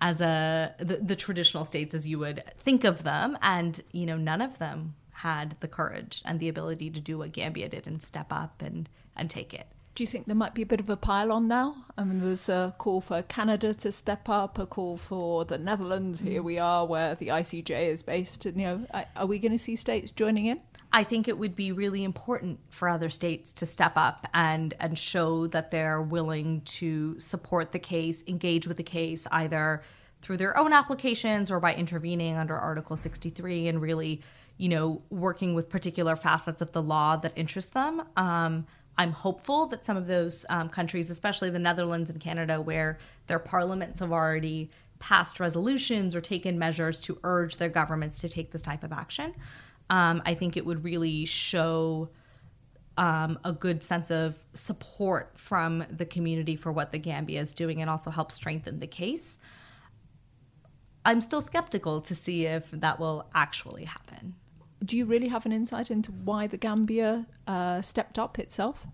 as 0.00 0.20
a 0.20 0.74
the, 0.78 0.96
the 0.96 1.16
traditional 1.16 1.64
states 1.64 1.94
as 1.94 2.06
you 2.08 2.18
would 2.18 2.42
think 2.58 2.84
of 2.84 3.02
them, 3.02 3.36
and 3.42 3.82
you 3.92 4.06
know, 4.06 4.16
none 4.16 4.40
of 4.40 4.58
them 4.58 4.94
had 5.16 5.56
the 5.60 5.68
courage 5.68 6.22
and 6.24 6.40
the 6.40 6.48
ability 6.48 6.90
to 6.90 7.00
do 7.00 7.18
what 7.18 7.32
Gambia 7.32 7.68
did 7.68 7.86
and 7.86 8.02
step 8.02 8.26
up 8.30 8.62
and 8.62 8.88
and 9.16 9.30
take 9.30 9.54
it. 9.54 9.66
Do 9.94 10.02
you 10.02 10.06
think 10.06 10.26
there 10.26 10.36
might 10.36 10.52
be 10.52 10.60
a 10.60 10.66
bit 10.66 10.78
of 10.78 10.90
a 10.90 10.96
pile 10.96 11.32
on 11.32 11.48
now? 11.48 11.86
I 11.96 12.04
mean, 12.04 12.20
there 12.20 12.28
was 12.28 12.50
a 12.50 12.74
call 12.76 13.00
for 13.00 13.22
Canada 13.22 13.72
to 13.72 13.90
step 13.90 14.28
up, 14.28 14.58
a 14.58 14.66
call 14.66 14.98
for 14.98 15.46
the 15.46 15.56
Netherlands. 15.56 16.20
Here 16.20 16.42
we 16.42 16.58
are, 16.58 16.84
where 16.84 17.14
the 17.14 17.28
ICJ 17.28 17.88
is 17.88 18.02
based. 18.02 18.44
And, 18.44 18.60
you 18.60 18.66
know, 18.66 19.06
are 19.16 19.24
we 19.24 19.38
going 19.38 19.52
to 19.52 19.58
see 19.58 19.74
states 19.74 20.10
joining 20.10 20.44
in? 20.44 20.60
I 20.92 21.02
think 21.02 21.28
it 21.28 21.38
would 21.38 21.56
be 21.56 21.72
really 21.72 22.04
important 22.04 22.60
for 22.68 22.90
other 22.90 23.08
states 23.08 23.54
to 23.54 23.64
step 23.64 23.94
up 23.96 24.26
and 24.34 24.74
and 24.78 24.98
show 24.98 25.46
that 25.46 25.70
they're 25.70 26.02
willing 26.02 26.60
to 26.76 27.18
support 27.18 27.72
the 27.72 27.78
case, 27.78 28.22
engage 28.28 28.66
with 28.66 28.76
the 28.76 28.82
case 28.82 29.26
either 29.32 29.82
through 30.20 30.36
their 30.36 30.58
own 30.58 30.72
applications 30.72 31.50
or 31.50 31.60
by 31.60 31.74
intervening 31.74 32.36
under 32.36 32.56
Article 32.56 32.96
63 32.96 33.68
and 33.68 33.80
really, 33.80 34.22
you 34.58 34.68
know, 34.68 35.02
working 35.10 35.54
with 35.54 35.68
particular 35.68 36.16
facets 36.16 36.60
of 36.60 36.72
the 36.72 36.82
law 36.82 37.16
that 37.16 37.32
interest 37.36 37.74
them. 37.74 38.02
Um, 38.16 38.66
I'm 38.98 39.12
hopeful 39.12 39.66
that 39.66 39.84
some 39.84 39.96
of 39.96 40.06
those 40.06 40.46
um, 40.48 40.68
countries, 40.68 41.10
especially 41.10 41.50
the 41.50 41.58
Netherlands 41.58 42.08
and 42.08 42.20
Canada, 42.20 42.60
where 42.60 42.98
their 43.26 43.38
parliaments 43.38 44.00
have 44.00 44.12
already 44.12 44.70
passed 44.98 45.38
resolutions 45.38 46.14
or 46.14 46.22
taken 46.22 46.58
measures 46.58 47.00
to 47.02 47.18
urge 47.22 47.58
their 47.58 47.68
governments 47.68 48.18
to 48.20 48.28
take 48.28 48.52
this 48.52 48.62
type 48.62 48.82
of 48.82 48.92
action, 48.92 49.34
um, 49.90 50.22
I 50.24 50.34
think 50.34 50.56
it 50.56 50.64
would 50.64 50.82
really 50.82 51.26
show 51.26 52.08
um, 52.96 53.38
a 53.44 53.52
good 53.52 53.82
sense 53.82 54.10
of 54.10 54.36
support 54.54 55.32
from 55.36 55.84
the 55.90 56.06
community 56.06 56.56
for 56.56 56.72
what 56.72 56.92
the 56.92 56.98
Gambia 56.98 57.42
is 57.42 57.52
doing 57.52 57.82
and 57.82 57.90
also 57.90 58.10
help 58.10 58.32
strengthen 58.32 58.80
the 58.80 58.86
case. 58.86 59.38
I'm 61.04 61.20
still 61.20 61.42
skeptical 61.42 62.00
to 62.00 62.14
see 62.14 62.46
if 62.46 62.70
that 62.70 62.98
will 62.98 63.28
actually 63.34 63.84
happen. 63.84 64.34
Do 64.84 64.96
you 64.96 65.06
really 65.06 65.28
have 65.28 65.46
an 65.46 65.52
insight 65.52 65.90
into 65.90 66.12
why 66.12 66.46
the 66.46 66.56
Gambia 66.56 67.26
uh, 67.46 67.80
stepped 67.80 68.18
up 68.18 68.38
itself? 68.38 68.86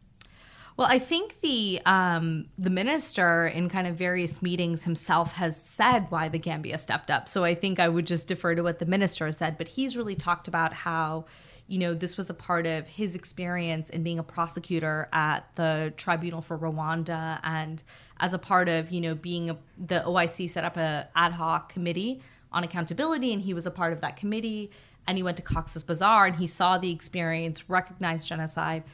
Well, 0.76 0.88
I 0.90 0.98
think 0.98 1.40
the 1.40 1.80
um, 1.84 2.46
the 2.58 2.70
minister 2.70 3.46
in 3.46 3.68
kind 3.68 3.86
of 3.86 3.96
various 3.96 4.40
meetings 4.40 4.84
himself 4.84 5.34
has 5.34 5.60
said 5.60 6.06
why 6.08 6.28
the 6.28 6.38
Gambia 6.38 6.78
stepped 6.78 7.10
up. 7.10 7.28
So 7.28 7.44
I 7.44 7.54
think 7.54 7.78
I 7.78 7.88
would 7.88 8.06
just 8.06 8.26
defer 8.26 8.54
to 8.54 8.62
what 8.62 8.78
the 8.78 8.86
minister 8.86 9.30
said. 9.32 9.58
But 9.58 9.68
he's 9.68 9.96
really 9.96 10.14
talked 10.14 10.48
about 10.48 10.72
how, 10.72 11.26
you 11.66 11.78
know, 11.78 11.92
this 11.92 12.16
was 12.16 12.30
a 12.30 12.34
part 12.34 12.66
of 12.66 12.86
his 12.86 13.14
experience 13.14 13.90
in 13.90 14.02
being 14.02 14.18
a 14.18 14.22
prosecutor 14.22 15.08
at 15.12 15.44
the 15.56 15.92
Tribunal 15.98 16.40
for 16.40 16.56
Rwanda, 16.56 17.40
and 17.42 17.82
as 18.18 18.32
a 18.32 18.38
part 18.38 18.68
of, 18.70 18.90
you 18.90 19.00
know, 19.02 19.14
being 19.14 19.50
a, 19.50 19.58
the 19.76 20.02
OIC 20.06 20.48
set 20.48 20.64
up 20.64 20.78
a 20.78 21.08
ad 21.14 21.32
hoc 21.32 21.70
committee 21.70 22.22
on 22.50 22.64
accountability, 22.64 23.32
and 23.32 23.42
he 23.42 23.52
was 23.52 23.66
a 23.66 23.70
part 23.70 23.92
of 23.92 24.00
that 24.00 24.16
committee. 24.16 24.70
And 25.06 25.16
he 25.16 25.22
went 25.22 25.36
to 25.38 25.42
Cox's 25.42 25.82
Bazar 25.82 26.26
and 26.26 26.36
he 26.36 26.46
saw 26.46 26.78
the 26.78 26.92
experience, 26.92 27.68
recognized 27.68 28.28
genocide 28.28 28.84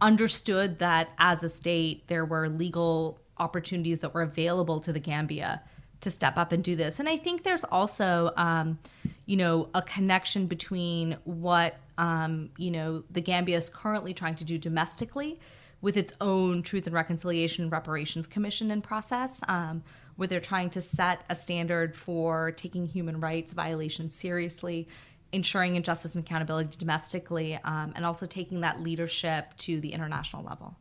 understood 0.00 0.78
that 0.78 1.08
as 1.18 1.42
a 1.42 1.48
state 1.48 2.06
there 2.08 2.24
were 2.24 2.48
legal 2.48 3.18
opportunities 3.38 4.00
that 4.00 4.14
were 4.14 4.22
available 4.22 4.80
to 4.80 4.92
the 4.92 5.00
Gambia 5.00 5.62
to 6.00 6.10
step 6.10 6.36
up 6.36 6.52
and 6.52 6.62
do 6.62 6.76
this. 6.76 7.00
And 7.00 7.08
I 7.08 7.16
think 7.16 7.42
there's 7.42 7.64
also, 7.64 8.32
um, 8.36 8.78
you 9.26 9.36
know, 9.36 9.68
a 9.74 9.82
connection 9.82 10.46
between 10.46 11.16
what, 11.24 11.76
um, 11.96 12.50
you 12.56 12.70
know, 12.70 13.02
the 13.10 13.20
Gambia 13.20 13.56
is 13.56 13.68
currently 13.68 14.14
trying 14.14 14.36
to 14.36 14.44
do 14.44 14.58
domestically 14.58 15.40
with 15.80 15.96
its 15.96 16.12
own 16.20 16.62
Truth 16.62 16.86
and 16.86 16.94
Reconciliation 16.94 17.70
Reparations 17.70 18.26
Commission 18.26 18.70
and 18.70 18.82
process, 18.82 19.40
um, 19.48 19.82
where 20.16 20.26
they're 20.26 20.40
trying 20.40 20.70
to 20.70 20.80
set 20.80 21.20
a 21.28 21.34
standard 21.34 21.94
for 21.94 22.52
taking 22.52 22.86
human 22.86 23.20
rights 23.20 23.52
violations 23.52 24.14
seriously 24.14 24.88
ensuring 25.32 25.76
injustice 25.76 26.14
and 26.14 26.24
accountability 26.24 26.76
domestically, 26.78 27.58
um, 27.64 27.92
and 27.94 28.04
also 28.04 28.26
taking 28.26 28.60
that 28.60 28.80
leadership 28.80 29.56
to 29.58 29.80
the 29.80 29.92
international 29.92 30.42
level. 30.42 30.76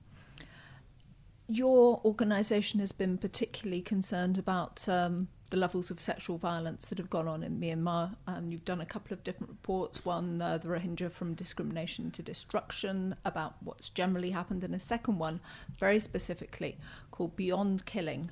Your 1.49 2.01
organisation 2.03 2.79
has 2.81 2.91
been 2.91 3.17
particularly 3.17 3.81
concerned 3.81 4.37
about 4.37 4.87
um, 4.89 5.29
the 5.49 5.57
levels 5.57 5.89
of 5.89 5.99
sexual 5.99 6.37
violence 6.37 6.89
that 6.89 6.97
have 6.97 7.09
gone 7.09 7.27
on 7.27 7.41
in 7.41 7.59
Myanmar. 7.59 8.15
Um, 8.27 8.51
you've 8.51 8.65
done 8.65 8.81
a 8.81 8.85
couple 8.85 9.13
of 9.13 9.23
different 9.23 9.49
reports 9.49 10.03
one, 10.03 10.41
uh, 10.41 10.57
the 10.57 10.67
Rohingya 10.67 11.09
from 11.09 11.33
Discrimination 11.33 12.11
to 12.11 12.21
Destruction, 12.21 13.15
about 13.23 13.55
what's 13.61 13.89
generally 13.89 14.31
happened, 14.31 14.63
and 14.63 14.75
a 14.75 14.79
second 14.79 15.19
one, 15.19 15.39
very 15.79 15.99
specifically, 15.99 16.77
called 17.11 17.37
Beyond 17.37 17.85
Killing, 17.85 18.31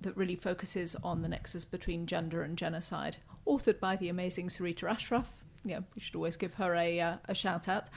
that 0.00 0.16
really 0.16 0.36
focuses 0.36 0.96
on 1.02 1.22
the 1.22 1.28
nexus 1.28 1.64
between 1.64 2.06
gender 2.06 2.42
and 2.42 2.56
genocide 2.56 3.16
authored 3.50 3.80
by 3.80 3.96
the 3.96 4.08
amazing 4.08 4.48
Sareta 4.48 4.88
Ashraph. 4.88 5.42
Yeah, 5.64 5.80
we 5.94 6.00
should 6.00 6.16
always 6.16 6.36
give 6.36 6.54
her 6.54 6.74
a, 6.74 7.00
uh, 7.00 7.16
a 7.26 7.34
shout 7.34 7.68
out. 7.68 7.88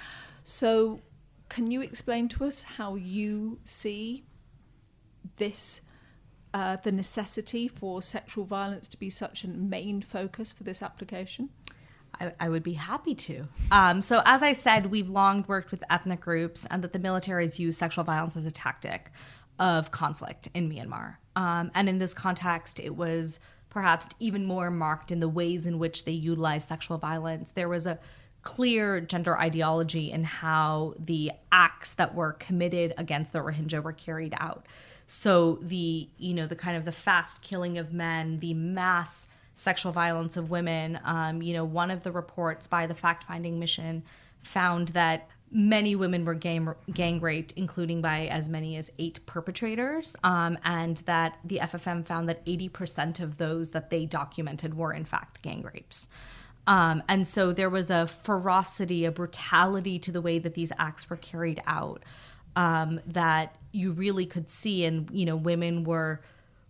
So, 0.44 1.02
can 1.50 1.70
you 1.70 1.82
explain 1.82 2.28
to 2.30 2.46
us 2.46 2.64
how 2.64 2.96
you 2.96 3.60
see 3.64 4.26
this, 5.38 5.82
uh, 6.54 6.78
the 6.78 6.92
necessity 6.92 7.68
for 7.68 8.02
sexual 8.02 8.46
violence 8.46 8.88
to 8.90 9.00
be 9.00 9.10
such 9.10 9.44
a 9.44 9.48
main 9.48 10.02
focus 10.02 10.52
for 10.52 10.64
this 10.64 10.82
application? 10.82 11.50
I, 12.20 12.34
I, 12.40 12.50
would 12.50 12.64
be 12.64 12.74
happy 12.74 13.16
to. 13.16 13.48
Um, 13.72 14.02
so, 14.02 14.22
as 14.26 14.44
I 14.44 14.52
said, 14.52 14.88
we've 14.88 15.10
long 15.10 15.46
worked 15.48 15.72
with 15.72 15.84
ethnic 15.90 16.22
groups 16.22 16.66
and 16.70 16.84
that 16.84 16.94
the 16.94 17.00
military 17.00 17.44
has 17.44 17.60
used 17.60 17.80
sexual 17.80 18.04
violence 18.04 18.36
as 18.36 18.46
a 18.46 18.52
tactic 18.52 19.12
of 19.58 19.92
conflict 19.92 20.50
in 20.54 20.70
Myanmar. 20.70 21.18
Um, 21.36 21.72
and 21.74 21.88
in 21.88 21.98
this 21.98 22.14
context, 22.14 22.80
it 22.80 22.96
was 22.96 23.40
perhaps 23.74 24.08
even 24.20 24.46
more 24.46 24.70
marked 24.70 25.12
in 25.12 25.20
the 25.20 25.28
ways 25.28 25.66
in 25.66 25.80
which 25.80 26.06
they 26.06 26.12
utilize 26.12 26.64
sexual 26.64 27.00
violence. 27.00 27.50
There 27.52 27.68
was 27.68 27.86
a 27.88 28.00
clear 28.44 29.02
gender 29.02 29.38
ideology 29.40 30.12
in 30.12 30.24
how 30.26 30.94
the 31.00 31.32
acts 31.52 31.94
that 31.96 32.14
were 32.14 32.34
committed 32.34 32.94
against 32.98 33.34
the 33.34 33.40
Rohingya 33.40 33.82
were 33.82 33.94
carried 33.94 34.36
out. 34.38 34.68
So 35.08 35.60
the 35.62 36.08
you 36.18 36.34
know 36.34 36.46
the 36.46 36.56
kind 36.56 36.78
of 36.78 36.86
the 36.86 36.92
fast 36.92 37.42
killing 37.42 37.78
of 37.78 37.92
men, 37.92 38.40
the 38.40 38.54
mass 38.54 39.28
sexual 39.56 39.92
violence 39.92 40.38
of 40.38 40.52
women. 40.52 41.00
Um, 41.04 41.42
you 41.42 41.54
know, 41.54 41.66
one 41.66 41.92
of 41.92 42.04
the 42.04 42.12
reports 42.12 42.68
by 42.68 42.86
the 42.86 42.96
fact 42.96 43.24
finding 43.24 43.60
mission 43.60 44.04
found 44.40 44.90
that 44.90 45.30
many 45.54 45.96
women 45.96 46.26
were 46.26 46.34
gang, 46.34 46.74
gang 46.92 47.22
raped, 47.22 47.54
including 47.54 48.02
by 48.02 48.26
as 48.26 48.50
many 48.50 48.76
as 48.76 48.92
eight 48.98 49.24
perpetrators, 49.28 50.16
um, 50.24 50.58
and 50.66 50.98
that 51.06 51.38
the 51.46 51.60
FFM 51.60 52.06
found 52.06 52.28
that 52.28 52.44
80% 52.46 53.20
of 53.20 53.38
those 53.38 53.72
that 53.72 53.92
they 53.92 54.06
documented 54.06 54.74
were, 54.74 54.92
in 54.92 55.06
fact, 55.06 55.44
gang 55.44 55.62
rapes. 55.62 56.08
Um, 56.66 57.04
and 57.08 57.28
so 57.28 57.54
there 57.54 57.70
was 57.70 57.92
a 57.92 58.08
ferocity, 58.08 59.06
a 59.06 59.12
brutality 59.12 60.00
to 60.00 60.12
the 60.12 60.22
way 60.22 60.40
that 60.40 60.56
these 60.56 60.72
acts 60.80 61.10
were 61.10 61.18
carried 61.18 61.62
out 61.68 62.04
um, 62.56 63.00
that 63.06 63.56
you 63.72 63.92
really 63.92 64.26
could 64.26 64.50
see. 64.50 64.86
And, 64.86 65.10
you 65.12 65.26
know, 65.26 65.36
women 65.36 65.84
were 65.84 66.22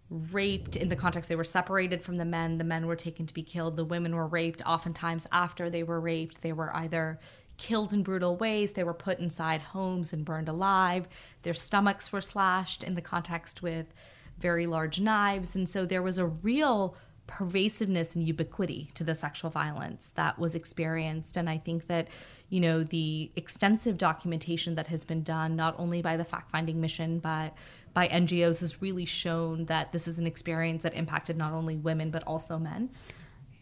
raped 0.10 0.76
in 0.76 0.90
the 0.90 0.96
context 0.96 1.28
they 1.28 1.36
were 1.36 1.44
separated 1.44 2.04
from 2.04 2.18
the 2.18 2.26
men 2.26 2.60
the 2.60 2.64
men 2.64 2.86
were 2.86 2.96
taken 2.96 3.26
to 3.26 3.34
be 3.34 3.42
killed 3.42 3.76
the 3.76 3.84
women 3.84 4.16
were 4.16 4.28
raped 4.28 4.62
oftentimes 4.64 5.26
after 5.32 5.72
they 5.72 5.82
were 5.82 6.00
raped 6.00 6.44
they 6.44 6.54
were 6.54 6.76
either 6.76 7.20
killed 7.64 7.94
in 7.94 8.04
brutal 8.04 8.36
ways. 8.36 8.74
They 8.74 8.84
were 8.84 8.94
put 8.94 9.20
inside 9.20 9.62
homes 9.62 10.12
and 10.12 10.26
burned 10.26 10.50
alive. 10.50 11.08
Their 11.44 11.54
stomachs 11.54 12.12
were 12.12 12.20
slashed 12.20 12.84
in 12.84 12.96
the 12.96 13.02
context 13.02 13.62
with 13.62 13.94
very 14.38 14.68
large 14.68 15.00
knives. 15.00 15.56
And 15.56 15.68
so 15.70 15.86
there 15.86 16.02
was 16.02 16.18
a 16.18 16.26
real 16.26 16.98
pervasiveness 17.26 18.18
and 18.18 18.28
ubiquity 18.28 18.90
to 18.96 19.06
the 19.06 19.16
sexual 19.16 19.50
violence 19.50 20.12
that 20.16 20.38
was 20.38 20.56
experienced. 20.56 21.38
And 21.38 21.50
I 21.50 21.58
think 21.58 21.88
that, 21.88 22.10
you 22.50 22.60
know, 22.60 22.84
the 22.84 23.32
extensive 23.38 23.98
documentation 23.98 24.76
that 24.76 24.88
has 24.88 25.06
been 25.06 25.24
done, 25.24 25.56
not 25.56 25.74
only 25.80 26.02
by 26.02 26.18
the 26.18 26.26
fact 26.26 26.52
finding 26.52 26.82
mission, 26.82 27.20
but 27.20 27.54
by 27.94 28.10
NGOs, 28.10 28.60
has 28.60 28.82
really 28.82 29.06
shown 29.06 29.68
that 29.68 29.94
this 29.94 30.06
is 30.06 30.20
an 30.20 30.28
experience 30.28 30.84
that 30.84 30.96
impacted 30.96 31.38
not 31.38 31.54
only 31.54 31.78
women, 31.78 32.12
but 32.12 32.24
also 32.28 32.60
men. 32.60 32.90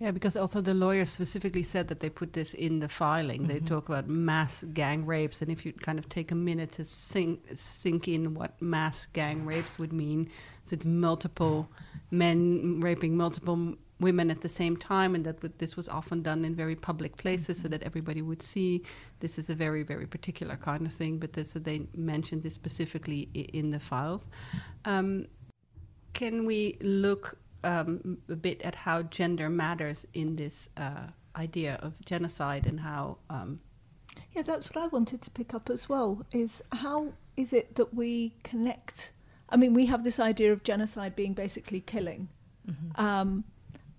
Yeah, 0.01 0.09
because 0.09 0.35
also 0.35 0.61
the 0.61 0.73
lawyers 0.73 1.11
specifically 1.11 1.61
said 1.61 1.87
that 1.89 1.99
they 1.99 2.09
put 2.09 2.33
this 2.33 2.55
in 2.55 2.79
the 2.79 2.89
filing. 2.89 3.41
Mm-hmm. 3.41 3.53
They 3.53 3.59
talk 3.59 3.87
about 3.87 4.07
mass 4.07 4.63
gang 4.73 5.05
rapes, 5.05 5.43
and 5.43 5.51
if 5.51 5.63
you 5.63 5.73
kind 5.73 5.99
of 5.99 6.09
take 6.09 6.31
a 6.31 6.35
minute 6.35 6.71
to 6.71 6.85
sink, 6.85 7.45
sink 7.53 8.07
in 8.07 8.33
what 8.33 8.59
mass 8.59 9.05
gang 9.05 9.45
rapes 9.45 9.77
would 9.77 9.93
mean, 9.93 10.27
so 10.65 10.73
it's 10.73 10.87
multiple 10.87 11.69
men 12.09 12.79
raping 12.81 13.15
multiple 13.15 13.75
women 13.99 14.31
at 14.31 14.41
the 14.41 14.49
same 14.49 14.75
time, 14.75 15.13
and 15.13 15.23
that 15.23 15.59
this 15.59 15.77
was 15.77 15.87
often 15.87 16.23
done 16.23 16.45
in 16.45 16.55
very 16.55 16.75
public 16.75 17.15
places 17.17 17.57
mm-hmm. 17.57 17.61
so 17.61 17.67
that 17.67 17.83
everybody 17.83 18.23
would 18.23 18.41
see. 18.41 18.81
This 19.19 19.37
is 19.37 19.51
a 19.51 19.55
very, 19.55 19.83
very 19.83 20.07
particular 20.07 20.55
kind 20.55 20.87
of 20.87 20.93
thing, 20.93 21.19
but 21.19 21.33
this, 21.33 21.51
so 21.51 21.59
they 21.59 21.85
mentioned 21.95 22.41
this 22.41 22.55
specifically 22.55 23.29
in 23.35 23.69
the 23.69 23.79
files. 23.79 24.29
Um, 24.83 25.27
can 26.13 26.47
we 26.47 26.77
look 26.81 27.37
um, 27.63 28.19
a 28.29 28.35
bit 28.35 28.61
at 28.61 28.75
how 28.75 29.03
gender 29.03 29.49
matters 29.49 30.05
in 30.13 30.35
this 30.35 30.69
uh, 30.77 31.07
idea 31.35 31.79
of 31.81 32.03
genocide 32.05 32.65
and 32.65 32.81
how. 32.81 33.17
Um, 33.29 33.59
yeah, 34.33 34.41
that's 34.41 34.69
what 34.69 34.83
I 34.83 34.87
wanted 34.87 35.21
to 35.21 35.31
pick 35.31 35.53
up 35.53 35.69
as 35.69 35.87
well. 35.87 36.25
Is 36.31 36.61
how 36.71 37.13
is 37.37 37.53
it 37.53 37.75
that 37.75 37.93
we 37.93 38.35
connect? 38.43 39.11
I 39.49 39.57
mean, 39.57 39.73
we 39.73 39.85
have 39.87 40.03
this 40.03 40.19
idea 40.19 40.51
of 40.53 40.63
genocide 40.63 41.15
being 41.15 41.33
basically 41.33 41.81
killing, 41.81 42.29
mm-hmm. 42.69 43.01
um, 43.01 43.43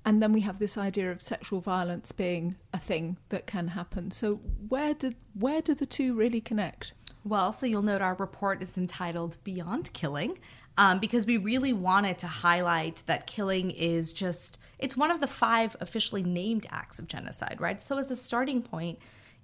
and 0.04 0.22
then 0.22 0.32
we 0.32 0.40
have 0.40 0.58
this 0.58 0.78
idea 0.78 1.10
of 1.10 1.20
sexual 1.20 1.60
violence 1.60 2.12
being 2.12 2.56
a 2.72 2.78
thing 2.78 3.18
that 3.28 3.46
can 3.46 3.68
happen. 3.68 4.10
So 4.10 4.36
where 4.68 4.94
did 4.94 5.16
where 5.34 5.62
do 5.62 5.74
the 5.74 5.86
two 5.86 6.14
really 6.14 6.40
connect? 6.40 6.92
Well, 7.24 7.52
so 7.52 7.66
you'll 7.66 7.82
note 7.82 8.02
our 8.02 8.14
report 8.14 8.62
is 8.62 8.76
entitled 8.76 9.36
Beyond 9.44 9.92
Killing 9.92 10.38
um, 10.76 10.98
because 10.98 11.26
we 11.26 11.36
really 11.36 11.72
wanted 11.72 12.18
to 12.18 12.26
highlight 12.26 13.02
that 13.06 13.26
killing 13.26 13.70
is 13.70 14.12
just, 14.12 14.58
it's 14.78 14.96
one 14.96 15.10
of 15.10 15.20
the 15.20 15.26
five 15.26 15.76
officially 15.80 16.22
named 16.22 16.66
acts 16.70 16.98
of 16.98 17.06
genocide, 17.06 17.58
right? 17.60 17.80
So, 17.80 17.98
as 17.98 18.10
a 18.10 18.16
starting 18.16 18.62
point, 18.62 18.98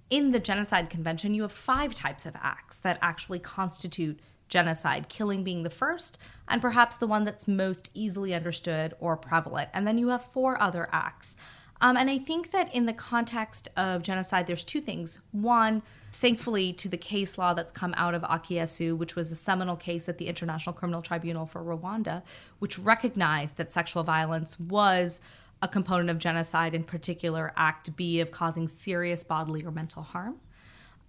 in 0.09 0.31
the 0.31 0.39
Genocide 0.39 0.89
Convention, 0.89 1.33
you 1.33 1.43
have 1.43 1.51
five 1.51 1.93
types 1.93 2.25
of 2.25 2.35
acts 2.41 2.79
that 2.79 2.97
actually 3.01 3.39
constitute 3.39 4.19
genocide, 4.49 5.07
killing 5.07 5.43
being 5.43 5.61
the 5.61 5.69
first, 5.69 6.17
and 6.47 6.61
perhaps 6.61 6.97
the 6.97 7.07
one 7.07 7.23
that's 7.23 7.47
most 7.47 7.91
easily 7.93 8.33
understood 8.33 8.95
or 8.99 9.15
prevalent. 9.15 9.69
And 9.71 9.85
then 9.85 9.99
you 9.99 10.07
have 10.07 10.25
four 10.25 10.59
other 10.61 10.89
acts. 10.91 11.35
Um, 11.79 11.95
and 11.95 12.09
I 12.09 12.17
think 12.17 12.51
that 12.51 12.73
in 12.73 12.87
the 12.87 12.93
context 12.93 13.69
of 13.77 14.03
genocide, 14.03 14.47
there's 14.47 14.63
two 14.63 14.81
things. 14.81 15.21
One, 15.31 15.83
thankfully, 16.11 16.73
to 16.73 16.89
the 16.89 16.97
case 16.97 17.37
law 17.37 17.53
that's 17.53 17.71
come 17.71 17.93
out 17.97 18.13
of 18.13 18.21
Akayesu, 18.23 18.97
which 18.97 19.15
was 19.15 19.31
a 19.31 19.35
seminal 19.35 19.75
case 19.75 20.09
at 20.09 20.17
the 20.17 20.27
International 20.27 20.73
Criminal 20.73 21.01
Tribunal 21.01 21.45
for 21.45 21.61
Rwanda, 21.61 22.23
which 22.59 22.79
recognized 22.79 23.57
that 23.57 23.71
sexual 23.71 24.03
violence 24.03 24.59
was 24.59 25.21
a 25.61 25.67
component 25.67 26.09
of 26.09 26.17
genocide, 26.17 26.73
in 26.73 26.83
particular, 26.83 27.53
Act 27.55 27.95
B 27.95 28.19
of 28.19 28.31
causing 28.31 28.67
serious 28.67 29.23
bodily 29.23 29.63
or 29.63 29.71
mental 29.71 30.03
harm. 30.03 30.37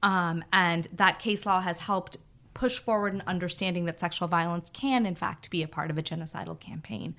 Um, 0.02 0.44
and 0.52 0.88
that 0.92 1.18
case 1.18 1.46
law 1.46 1.60
has 1.60 1.80
helped 1.80 2.16
push 2.54 2.78
forward 2.78 3.14
an 3.14 3.22
understanding 3.26 3.84
that 3.84 4.00
sexual 4.00 4.28
violence 4.28 4.70
can, 4.70 5.06
in 5.06 5.14
fact, 5.14 5.50
be 5.50 5.62
a 5.62 5.68
part 5.68 5.90
of 5.90 5.98
a 5.98 6.02
genocidal 6.02 6.58
campaign. 6.58 7.14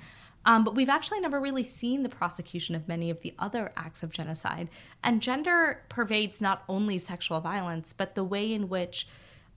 Um, 0.46 0.64
but 0.64 0.76
we've 0.76 0.90
actually 0.90 1.20
never 1.20 1.40
really 1.40 1.64
seen 1.64 2.04
the 2.04 2.10
prosecution 2.10 2.76
of 2.76 2.88
many 2.88 3.10
of 3.10 3.22
the 3.22 3.34
other 3.38 3.72
acts 3.78 4.02
of 4.02 4.12
genocide. 4.12 4.70
And 5.04 5.22
gender 5.22 5.84
pervades 5.90 6.42
not 6.42 6.64
only 6.68 6.98
sexual 6.98 7.40
violence, 7.42 7.94
but 7.94 8.16
the 8.16 8.24
way 8.24 8.52
in 8.52 8.68
which 8.68 9.08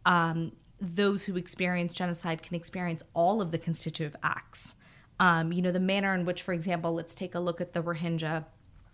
um, 0.05 0.53
those 0.81 1.25
who 1.25 1.37
experience 1.37 1.93
genocide 1.93 2.43
can 2.43 2.55
experience 2.55 3.03
all 3.15 3.41
of 3.41 3.51
the 3.51 3.59
constitutive 3.59 4.15
acts. 4.23 4.77
Um, 5.19 5.53
you 5.53 5.63
know, 5.63 5.73
the 5.73 5.81
manner 5.81 6.15
in 6.15 6.25
which, 6.25 6.43
for 6.43 6.53
example, 6.53 6.93
let's 6.93 7.15
take 7.15 7.35
a 7.35 7.41
look 7.41 7.61
at 7.61 7.73
the 7.73 7.83
Rohingya, 7.83 8.45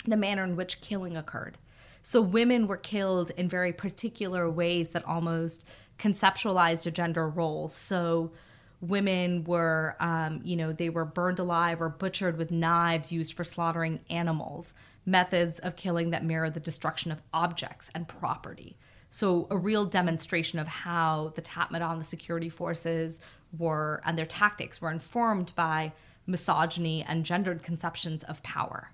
the 0.05 0.17
manner 0.17 0.45
in 0.45 0.55
which 0.55 0.81
killing 0.81 1.17
occurred. 1.17 1.59
So 2.03 2.21
women 2.21 2.67
were 2.67 2.77
killed 2.77 3.31
in 3.37 3.49
very 3.49 3.73
particular 3.73 4.49
ways 4.49 4.91
that 4.91 5.05
almost 5.05 5.67
conceptualized 5.99 6.87
a 6.87 6.91
gender 6.91 7.29
role. 7.29 7.69
So 7.69 8.33
women 8.81 9.45
were, 9.45 9.97
um, 10.01 10.41
you 10.43 10.57
know, 10.57 10.73
they 10.73 10.89
were 10.89 11.05
burned 11.05 11.39
alive 11.39 11.81
or 11.81 11.89
butchered 11.89 12.39
with 12.39 12.51
knives 12.51 13.13
used 13.13 13.35
for 13.35 13.45
slaughtering 13.45 14.01
animals, 14.09 14.75
methods 15.05 15.59
of 15.59 15.77
killing 15.77 16.11
that 16.11 16.25
mirror 16.25 16.51
the 16.51 16.61
destruction 16.61 17.13
of 17.13 17.23
objects 17.33 17.91
and 17.95 18.09
property. 18.09 18.77
So, 19.11 19.49
a 19.51 19.57
real 19.57 19.85
demonstration 19.85 20.59
of 20.59 20.69
how 20.69 21.33
the 21.35 21.43
Tatmadaw 21.43 21.93
and 21.93 22.01
the 22.01 22.05
security 22.05 22.49
forces 22.49 23.21
were, 23.57 24.01
and 24.07 24.17
their 24.17 24.27
tactics 24.27 24.81
were 24.81 24.91
informed 24.91 25.53
by 25.57 25.93
misogyny 26.27 27.03
and 27.03 27.25
gendered 27.25 27.63
conceptions 27.63 28.23
of 28.23 28.43
power. 28.43 28.93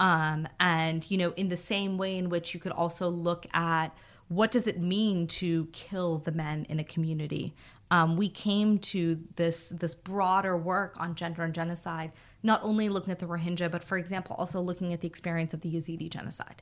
Um, 0.00 0.48
and, 0.58 1.08
you 1.08 1.16
know, 1.16 1.32
in 1.36 1.48
the 1.48 1.56
same 1.56 1.98
way 1.98 2.18
in 2.18 2.30
which 2.30 2.52
you 2.52 2.58
could 2.58 2.72
also 2.72 3.08
look 3.08 3.46
at 3.54 3.96
what 4.28 4.50
does 4.50 4.66
it 4.66 4.80
mean 4.80 5.26
to 5.26 5.66
kill 5.66 6.18
the 6.18 6.32
men 6.32 6.66
in 6.68 6.80
a 6.80 6.84
community 6.84 7.54
um, 7.94 8.16
we 8.16 8.28
came 8.28 8.80
to 8.80 9.20
this 9.36 9.68
this 9.68 9.94
broader 9.94 10.56
work 10.56 10.94
on 10.98 11.14
gender 11.14 11.42
and 11.42 11.54
genocide, 11.54 12.10
not 12.42 12.60
only 12.64 12.88
looking 12.88 13.12
at 13.12 13.20
the 13.20 13.26
Rohingya, 13.26 13.70
but 13.70 13.84
for 13.84 13.96
example, 13.96 14.34
also 14.36 14.60
looking 14.60 14.92
at 14.92 15.00
the 15.00 15.06
experience 15.06 15.54
of 15.54 15.60
the 15.60 15.70
Yazidi 15.70 16.10
genocide, 16.10 16.60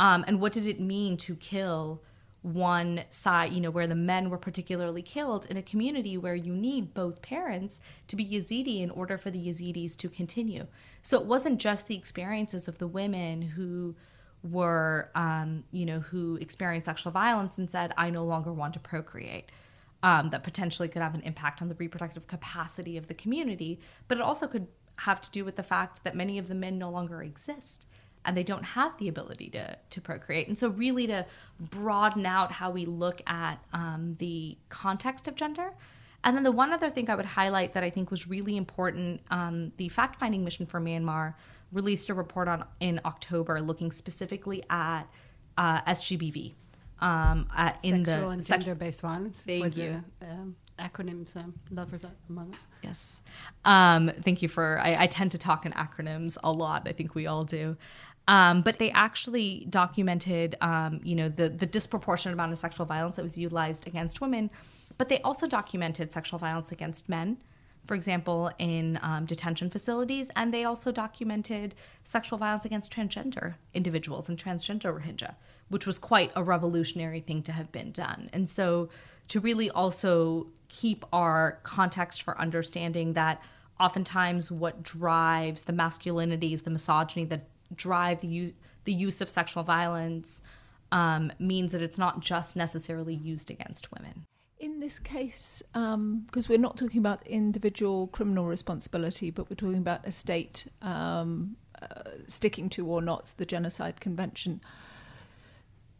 um, 0.00 0.24
and 0.26 0.40
what 0.40 0.52
did 0.52 0.66
it 0.66 0.80
mean 0.80 1.18
to 1.18 1.36
kill 1.36 2.02
one 2.40 3.04
side, 3.10 3.52
you 3.52 3.60
know, 3.60 3.70
where 3.70 3.86
the 3.86 3.94
men 3.94 4.30
were 4.30 4.38
particularly 4.38 5.02
killed 5.02 5.46
in 5.50 5.58
a 5.58 5.62
community 5.62 6.16
where 6.16 6.34
you 6.34 6.54
need 6.54 6.94
both 6.94 7.20
parents 7.20 7.78
to 8.08 8.16
be 8.16 8.24
Yazidi 8.24 8.80
in 8.80 8.90
order 8.90 9.18
for 9.18 9.30
the 9.30 9.46
Yazidis 9.46 9.94
to 9.98 10.08
continue. 10.08 10.66
So 11.02 11.20
it 11.20 11.26
wasn't 11.26 11.60
just 11.60 11.86
the 11.86 11.94
experiences 11.94 12.66
of 12.66 12.78
the 12.78 12.88
women 12.88 13.42
who 13.42 13.94
were, 14.42 15.10
um, 15.14 15.64
you 15.70 15.84
know, 15.84 16.00
who 16.00 16.36
experienced 16.36 16.86
sexual 16.86 17.12
violence 17.12 17.58
and 17.58 17.70
said, 17.70 17.92
I 17.96 18.10
no 18.10 18.24
longer 18.24 18.52
want 18.52 18.72
to 18.74 18.80
procreate 18.80 19.50
um, 20.02 20.30
that 20.30 20.42
potentially 20.42 20.88
could 20.88 21.02
have 21.02 21.14
an 21.14 21.22
impact 21.22 21.62
on 21.62 21.68
the 21.68 21.74
reproductive 21.74 22.26
capacity 22.26 22.96
of 22.96 23.06
the 23.06 23.14
community, 23.14 23.78
but 24.08 24.18
it 24.18 24.22
also 24.22 24.46
could 24.46 24.66
have 24.98 25.20
to 25.20 25.30
do 25.30 25.44
with 25.44 25.56
the 25.56 25.62
fact 25.62 26.04
that 26.04 26.14
many 26.14 26.38
of 26.38 26.48
the 26.48 26.54
men 26.54 26.78
no 26.78 26.90
longer 26.90 27.22
exist 27.22 27.86
and 28.24 28.36
they 28.36 28.42
don't 28.42 28.64
have 28.64 28.96
the 28.98 29.08
ability 29.08 29.50
to, 29.50 29.76
to 29.90 30.00
procreate. 30.00 30.46
And 30.48 30.56
so, 30.56 30.68
really, 30.68 31.06
to 31.08 31.26
broaden 31.58 32.26
out 32.26 32.52
how 32.52 32.70
we 32.70 32.86
look 32.86 33.20
at 33.26 33.56
um, 33.72 34.14
the 34.18 34.56
context 34.68 35.26
of 35.26 35.34
gender. 35.34 35.72
And 36.24 36.36
then, 36.36 36.44
the 36.44 36.52
one 36.52 36.72
other 36.72 36.88
thing 36.88 37.10
I 37.10 37.16
would 37.16 37.24
highlight 37.24 37.72
that 37.74 37.82
I 37.82 37.90
think 37.90 38.10
was 38.10 38.28
really 38.28 38.56
important 38.56 39.22
um, 39.30 39.72
the 39.76 39.88
fact 39.88 40.20
finding 40.20 40.44
mission 40.44 40.66
for 40.66 40.80
Myanmar 40.80 41.34
released 41.72 42.10
a 42.10 42.14
report 42.14 42.48
on 42.48 42.64
in 42.80 43.00
October 43.04 43.60
looking 43.60 43.90
specifically 43.90 44.62
at 44.70 45.04
uh, 45.56 45.82
SGBV, 45.82 46.54
um, 47.02 47.48
uh, 47.54 47.72
in 47.82 48.04
Sexual 48.04 48.28
the 48.28 48.34
and 48.34 48.46
gender-based 48.46 49.00
violence. 49.00 49.42
Thank 49.44 49.76
you. 49.76 50.02
The, 50.20 50.26
um, 50.26 50.56
acronyms 50.78 51.36
um, 51.36 51.54
lovers 51.70 52.04
among 52.30 52.54
us. 52.54 52.66
Yes. 52.82 53.20
Um, 53.64 54.10
thank 54.22 54.40
you 54.40 54.48
for. 54.48 54.80
I, 54.80 55.02
I, 55.02 55.06
tend 55.06 55.32
to 55.32 55.38
talk 55.38 55.66
in 55.66 55.72
acronyms 55.72 56.38
a 56.42 56.50
lot. 56.50 56.86
I 56.86 56.92
think 56.92 57.14
we 57.14 57.26
all 57.26 57.44
do. 57.44 57.76
Um, 58.28 58.62
but 58.62 58.78
they 58.78 58.90
actually 58.92 59.66
documented, 59.68 60.56
um, 60.60 61.00
you 61.02 61.16
know, 61.16 61.28
the 61.28 61.48
the 61.48 61.66
disproportionate 61.66 62.34
amount 62.34 62.52
of 62.52 62.58
sexual 62.58 62.86
violence 62.86 63.16
that 63.16 63.22
was 63.22 63.36
utilized 63.36 63.86
against 63.86 64.20
women, 64.20 64.48
but 64.96 65.08
they 65.08 65.20
also 65.22 65.46
documented 65.48 66.12
sexual 66.12 66.38
violence 66.38 66.70
against 66.70 67.08
men 67.08 67.38
for 67.86 67.94
example, 67.94 68.50
in 68.58 68.98
um, 69.02 69.26
detention 69.26 69.68
facilities, 69.68 70.30
and 70.36 70.54
they 70.54 70.64
also 70.64 70.92
documented 70.92 71.74
sexual 72.04 72.38
violence 72.38 72.64
against 72.64 72.92
transgender 72.92 73.54
individuals 73.74 74.28
and 74.28 74.38
transgender 74.38 74.96
Rohingya, 75.00 75.34
which 75.68 75.86
was 75.86 75.98
quite 75.98 76.30
a 76.36 76.42
revolutionary 76.42 77.20
thing 77.20 77.42
to 77.42 77.52
have 77.52 77.72
been 77.72 77.90
done. 77.90 78.30
And 78.32 78.48
so, 78.48 78.88
to 79.28 79.40
really 79.40 79.70
also 79.70 80.48
keep 80.68 81.04
our 81.12 81.60
context 81.62 82.22
for 82.22 82.38
understanding 82.40 83.14
that 83.14 83.42
oftentimes 83.80 84.50
what 84.50 84.82
drives 84.82 85.64
the 85.64 85.72
masculinities, 85.72 86.64
the 86.64 86.70
misogyny 86.70 87.24
that 87.26 87.48
drive 87.74 88.20
the 88.20 88.28
use, 88.28 88.52
the 88.84 88.92
use 88.92 89.20
of 89.20 89.28
sexual 89.28 89.62
violence 89.62 90.42
um, 90.92 91.32
means 91.38 91.72
that 91.72 91.82
it's 91.82 91.98
not 91.98 92.20
just 92.20 92.56
necessarily 92.56 93.14
used 93.14 93.50
against 93.50 93.90
women. 93.92 94.24
In 94.62 94.78
this 94.78 95.00
case, 95.00 95.60
because 95.72 95.94
um, 95.94 96.26
we're 96.48 96.56
not 96.56 96.76
talking 96.76 97.00
about 97.00 97.26
individual 97.26 98.06
criminal 98.06 98.46
responsibility, 98.46 99.28
but 99.28 99.50
we're 99.50 99.56
talking 99.56 99.78
about 99.78 100.06
a 100.06 100.12
state 100.12 100.68
um, 100.80 101.56
uh, 101.82 102.10
sticking 102.28 102.68
to 102.68 102.86
or 102.86 103.02
not 103.02 103.34
the 103.38 103.44
Genocide 103.44 104.00
Convention, 104.00 104.60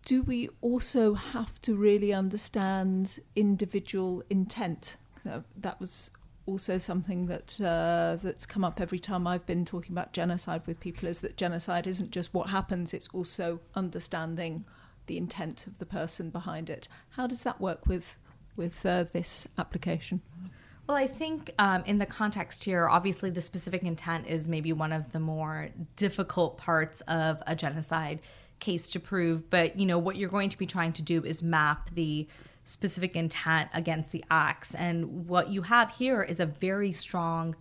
do 0.05 0.23
we 0.23 0.49
also 0.61 1.15
have 1.15 1.61
to 1.63 1.75
really 1.75 2.13
understand 2.13 3.19
individual 3.35 4.23
intent? 4.31 4.97
that 5.25 5.81
was 5.81 6.13
also 6.47 6.79
something 6.79 7.27
that 7.27 7.61
uh, 7.61 8.17
that's 8.23 8.47
come 8.47 8.65
up 8.65 8.81
every 8.81 9.01
time 9.01 9.27
I've 9.27 9.47
been 9.47 9.65
talking 9.65 9.91
about 9.91 10.13
genocide 10.13 10.63
with 10.67 10.79
people 10.79 11.09
is 11.09 11.21
that 11.23 11.37
genocide 11.37 11.89
isn't 11.89 12.13
just 12.13 12.33
what 12.33 12.51
happens; 12.51 12.95
it's 12.95 13.09
also 13.13 13.59
understanding 13.75 14.65
the 15.07 15.19
intent 15.19 15.67
of 15.67 15.79
the 15.79 15.87
person 15.87 16.31
behind 16.31 16.71
it. 16.71 16.87
How 17.11 17.27
does 17.27 17.43
that 17.43 17.61
work 17.61 17.87
with 17.87 18.17
with 18.57 18.85
uh, 18.85 19.05
this 19.05 19.49
application? 19.59 20.21
Well, 20.87 20.97
I 20.97 21.07
think 21.07 21.53
um, 21.59 21.85
in 21.87 21.99
the 21.99 22.07
context 22.07 22.65
here, 22.65 22.89
obviously 22.89 23.31
the 23.31 23.41
specific 23.41 23.83
intent 23.83 24.27
is 24.27 24.49
maybe 24.49 24.73
one 24.73 24.93
of 24.93 25.13
the 25.13 25.21
more 25.21 25.71
difficult 25.97 26.59
parts 26.59 27.01
of 27.03 27.43
a 27.47 27.55
genocide 27.55 28.19
case 28.59 28.91
to 28.91 29.01
prove. 29.01 29.49
But 29.49 29.79
you 29.79 29.87
know 29.87 29.99
what 29.99 30.17
you're 30.17 30.29
going 30.29 30.51
to 30.51 30.59
be 30.59 30.67
trying 30.67 30.93
to 30.95 31.03
do 31.03 31.25
is 31.25 31.43
map 31.43 31.91
the 31.95 32.27
specific 32.65 33.17
intent 33.17 33.71
against 33.73 34.13
the 34.13 34.25
acts, 34.31 34.75
and 34.75 35.27
what 35.29 35.51
you 35.51 35.63
have 35.63 35.93
here 35.93 36.23
is 36.23 36.41
a 36.41 36.47
very 36.47 36.93
strong 36.93 37.57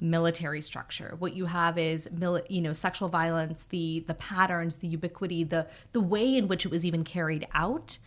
military 0.00 0.62
structure. 0.62 1.14
What 1.18 1.36
you 1.36 1.46
have 1.46 1.76
is 1.76 2.08
mili- 2.08 2.46
you 2.48 2.60
know 2.60 2.72
sexual 2.72 3.08
violence, 3.08 3.64
the 3.64 4.04
the 4.06 4.14
patterns, 4.14 4.76
the 4.76 4.88
ubiquity, 4.88 5.44
the 5.44 5.66
the 5.92 6.00
way 6.00 6.36
in 6.36 6.48
which 6.48 6.64
it 6.64 6.70
was 6.70 6.86
even 6.86 7.04
carried 7.04 7.46
out 7.52 7.98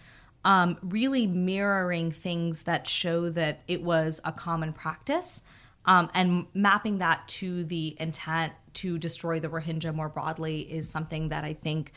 um, 0.46 0.78
really 0.82 1.28
mirroring 1.28 2.12
things 2.12 2.64
that 2.64 2.88
show 2.88 3.30
that 3.30 3.62
it 3.68 3.82
was 3.82 4.20
a 4.26 4.32
common 4.32 4.74
practice 4.74 5.42
um, 5.86 6.10
and 6.14 6.48
mapping 6.54 7.00
that 7.00 7.28
to 7.28 7.64
the 7.66 7.96
intent 8.00 8.54
to 8.74 8.98
destroy 8.98 9.40
the 9.40 9.50
Rohingya 9.50 9.94
more 9.94 10.10
broadly 10.10 10.62
is 10.62 10.90
something 10.90 11.30
that 11.30 11.44
I 11.44 11.54
think 11.54 11.92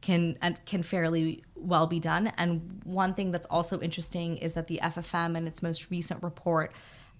can 0.00 0.36
can 0.64 0.82
fairly 0.82 1.44
well 1.54 1.86
be 1.86 2.00
done. 2.00 2.32
And 2.38 2.80
one 2.84 3.14
thing 3.14 3.32
that's 3.32 3.46
also 3.46 3.80
interesting 3.80 4.38
is 4.38 4.54
that 4.54 4.66
the 4.66 4.80
FFM 4.82 5.36
in 5.36 5.46
its 5.46 5.62
most 5.62 5.90
recent 5.90 6.22
report 6.22 6.72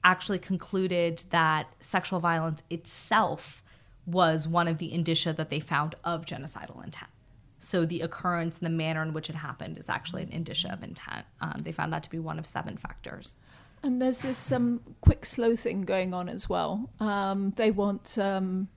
actually 0.02 0.38
concluded 0.38 1.22
that 1.30 1.66
sexual 1.80 2.20
violence 2.20 2.62
itself 2.70 3.62
was 4.06 4.48
one 4.48 4.66
of 4.66 4.78
the 4.78 4.92
indicia 4.92 5.32
that 5.32 5.50
they 5.50 5.60
found 5.60 5.94
of 6.04 6.24
genocidal 6.24 6.82
intent. 6.82 7.09
So 7.60 7.84
the 7.84 8.00
occurrence 8.00 8.58
and 8.58 8.66
the 8.66 8.76
manner 8.76 9.02
in 9.02 9.12
which 9.12 9.30
it 9.30 9.36
happened 9.36 9.78
is 9.78 9.88
actually 9.88 10.22
an 10.22 10.32
indicia 10.32 10.72
of 10.72 10.82
intent. 10.82 11.26
Um, 11.40 11.60
they 11.62 11.72
found 11.72 11.92
that 11.92 12.02
to 12.04 12.10
be 12.10 12.18
one 12.18 12.38
of 12.38 12.46
seven 12.46 12.76
factors. 12.76 13.36
And 13.82 14.00
there's 14.00 14.20
this 14.20 14.50
um, 14.50 14.80
quick 15.00 15.24
slow 15.24 15.54
thing 15.54 15.82
going 15.82 16.12
on 16.12 16.28
as 16.28 16.48
well. 16.48 16.90
Um, 17.00 17.52
they 17.56 17.70
want 17.70 18.18
um, 18.18 18.68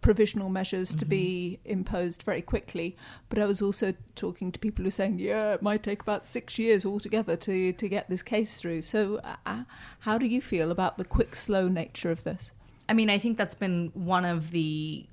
provisional 0.00 0.48
measures 0.48 0.90
mm-hmm. 0.90 0.98
to 0.98 1.04
be 1.04 1.58
mm-hmm. 1.62 1.72
imposed 1.72 2.22
very 2.22 2.42
quickly. 2.42 2.96
But 3.28 3.38
I 3.38 3.46
was 3.46 3.62
also 3.62 3.94
talking 4.14 4.50
to 4.52 4.58
people 4.58 4.82
who 4.82 4.88
are 4.88 4.92
saying, 4.92 5.18
yeah, 5.18 5.54
it 5.54 5.62
might 5.62 5.82
take 5.82 6.02
about 6.02 6.26
six 6.26 6.58
years 6.58 6.84
altogether 6.84 7.36
to, 7.36 7.72
to 7.72 7.88
get 7.88 8.08
this 8.08 8.22
case 8.22 8.60
through. 8.60 8.82
So, 8.82 9.16
uh, 9.18 9.36
uh, 9.44 9.64
how 10.00 10.18
do 10.18 10.26
you 10.26 10.40
feel 10.40 10.70
about 10.70 10.98
the 10.98 11.04
quick, 11.04 11.34
slow 11.34 11.68
nature 11.68 12.10
of 12.10 12.24
this? 12.24 12.52
I 12.88 12.94
mean, 12.94 13.10
I 13.10 13.18
think 13.18 13.38
that's 13.38 13.54
been 13.54 13.90
one 13.94 14.24
of 14.24 14.50
the 14.50 15.06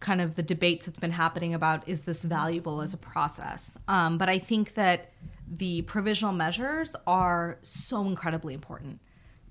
kind 0.00 0.20
of 0.20 0.36
the 0.36 0.42
debates 0.42 0.86
that's 0.86 0.98
been 0.98 1.12
happening 1.12 1.54
about 1.54 1.86
is 1.86 2.00
this 2.00 2.24
valuable 2.24 2.80
as 2.80 2.94
a 2.94 2.96
process. 2.96 3.78
Um, 3.86 4.18
but 4.18 4.28
I 4.28 4.38
think 4.38 4.74
that 4.74 5.12
the 5.46 5.82
provisional 5.82 6.32
measures 6.32 6.96
are 7.06 7.58
so 7.62 8.04
incredibly 8.04 8.54
important 8.54 9.00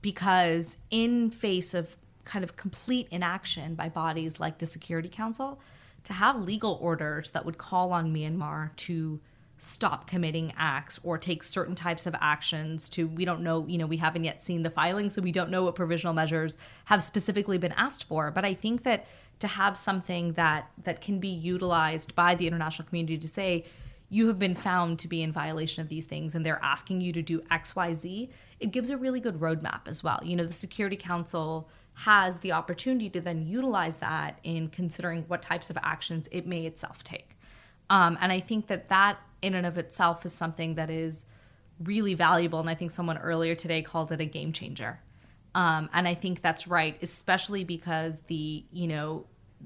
because 0.01 0.77
in 0.89 1.29
face 1.29 1.73
of 1.73 1.95
kind 2.25 2.43
of 2.43 2.55
complete 2.55 3.07
inaction 3.11 3.75
by 3.75 3.89
bodies 3.89 4.39
like 4.39 4.59
the 4.59 4.65
Security 4.65 5.09
Council, 5.09 5.59
to 6.03 6.13
have 6.13 6.43
legal 6.43 6.77
orders 6.81 7.31
that 7.31 7.45
would 7.45 7.57
call 7.57 7.91
on 7.91 8.13
Myanmar 8.13 8.75
to 8.77 9.19
stop 9.57 10.07
committing 10.07 10.53
acts 10.57 10.99
or 11.03 11.17
take 11.17 11.43
certain 11.43 11.75
types 11.75 12.07
of 12.07 12.15
actions 12.21 12.87
to 12.87 13.05
we 13.07 13.25
don't 13.25 13.41
know 13.41 13.65
you 13.67 13.77
know 13.77 13.85
we 13.85 13.97
haven't 13.97 14.23
yet 14.23 14.41
seen 14.41 14.63
the 14.63 14.69
filing 14.69 15.09
so 15.09 15.21
we 15.21 15.33
don't 15.33 15.49
know 15.49 15.65
what 15.65 15.75
provisional 15.75 16.13
measures 16.13 16.57
have 16.85 17.03
specifically 17.03 17.57
been 17.57 17.73
asked 17.73 18.05
for 18.05 18.31
but 18.31 18.45
i 18.45 18.53
think 18.53 18.83
that 18.83 19.05
to 19.39 19.47
have 19.47 19.77
something 19.77 20.33
that 20.33 20.69
that 20.83 21.01
can 21.01 21.19
be 21.19 21.29
utilized 21.29 22.15
by 22.15 22.35
the 22.35 22.47
international 22.47 22.87
community 22.87 23.17
to 23.17 23.27
say 23.27 23.65
you 24.11 24.27
have 24.27 24.39
been 24.39 24.55
found 24.55 24.97
to 24.97 25.07
be 25.07 25.21
in 25.21 25.31
violation 25.31 25.81
of 25.81 25.89
these 25.89 26.05
things 26.05 26.35
and 26.35 26.45
they're 26.45 26.63
asking 26.63 27.01
you 27.01 27.13
to 27.13 27.21
do 27.21 27.41
xyz 27.41 28.29
it 28.59 28.71
gives 28.71 28.89
a 28.89 28.97
really 28.97 29.19
good 29.19 29.39
roadmap 29.39 29.87
as 29.87 30.03
well 30.03 30.19
you 30.23 30.35
know 30.35 30.45
the 30.45 30.53
security 30.53 30.95
council 30.95 31.69
has 31.99 32.39
the 32.39 32.53
opportunity 32.53 33.09
to 33.09 33.19
then 33.19 33.45
utilize 33.45 33.97
that 33.97 34.39
in 34.43 34.69
considering 34.69 35.25
what 35.27 35.41
types 35.41 35.69
of 35.69 35.77
actions 35.83 36.29
it 36.31 36.47
may 36.47 36.65
itself 36.65 37.03
take. 37.03 37.37
Um, 37.89 38.17
and 38.21 38.31
I 38.31 38.39
think 38.39 38.67
that 38.67 38.87
that 38.87 39.19
in 39.41 39.53
and 39.53 39.65
of 39.65 39.77
itself 39.77 40.25
is 40.25 40.31
something 40.31 40.75
that 40.75 40.89
is 40.89 41.25
really 41.83 42.13
valuable. 42.13 42.61
And 42.61 42.69
I 42.69 42.75
think 42.75 42.91
someone 42.91 43.17
earlier 43.17 43.53
today 43.53 43.81
called 43.81 44.13
it 44.13 44.21
a 44.21 44.25
game 44.25 44.53
changer. 44.53 45.01
Um, 45.55 45.89
and 45.93 46.07
I 46.07 46.13
think 46.13 46.41
that's 46.41 46.67
right, 46.67 46.97
especially 47.01 47.63
because 47.63 48.21
the, 48.21 48.63
you 48.71 48.87
know, 48.87 49.25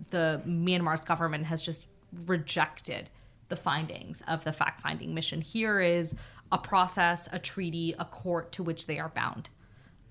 the 0.09 0.41
Myanmar's 0.47 1.03
government 1.03 1.45
has 1.45 1.61
just 1.61 1.87
rejected 2.25 3.09
the 3.49 3.55
findings 3.55 4.21
of 4.27 4.43
the 4.43 4.51
fact 4.51 4.81
finding 4.81 5.13
mission. 5.13 5.41
Here 5.41 5.79
is 5.79 6.15
a 6.51 6.57
process, 6.57 7.27
a 7.31 7.39
treaty, 7.39 7.95
a 7.99 8.05
court 8.05 8.51
to 8.53 8.63
which 8.63 8.87
they 8.87 8.99
are 8.99 9.09
bound 9.09 9.49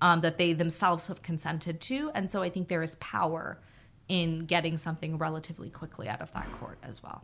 um, 0.01 0.21
that 0.21 0.37
they 0.37 0.53
themselves 0.53 1.07
have 1.07 1.21
consented 1.21 1.79
to. 1.81 2.11
And 2.13 2.29
so 2.29 2.41
I 2.41 2.49
think 2.49 2.67
there 2.67 2.83
is 2.83 2.95
power 2.95 3.59
in 4.07 4.45
getting 4.45 4.77
something 4.77 5.17
relatively 5.17 5.69
quickly 5.69 6.09
out 6.09 6.21
of 6.21 6.33
that 6.33 6.51
court 6.51 6.77
as 6.83 7.01
well. 7.01 7.23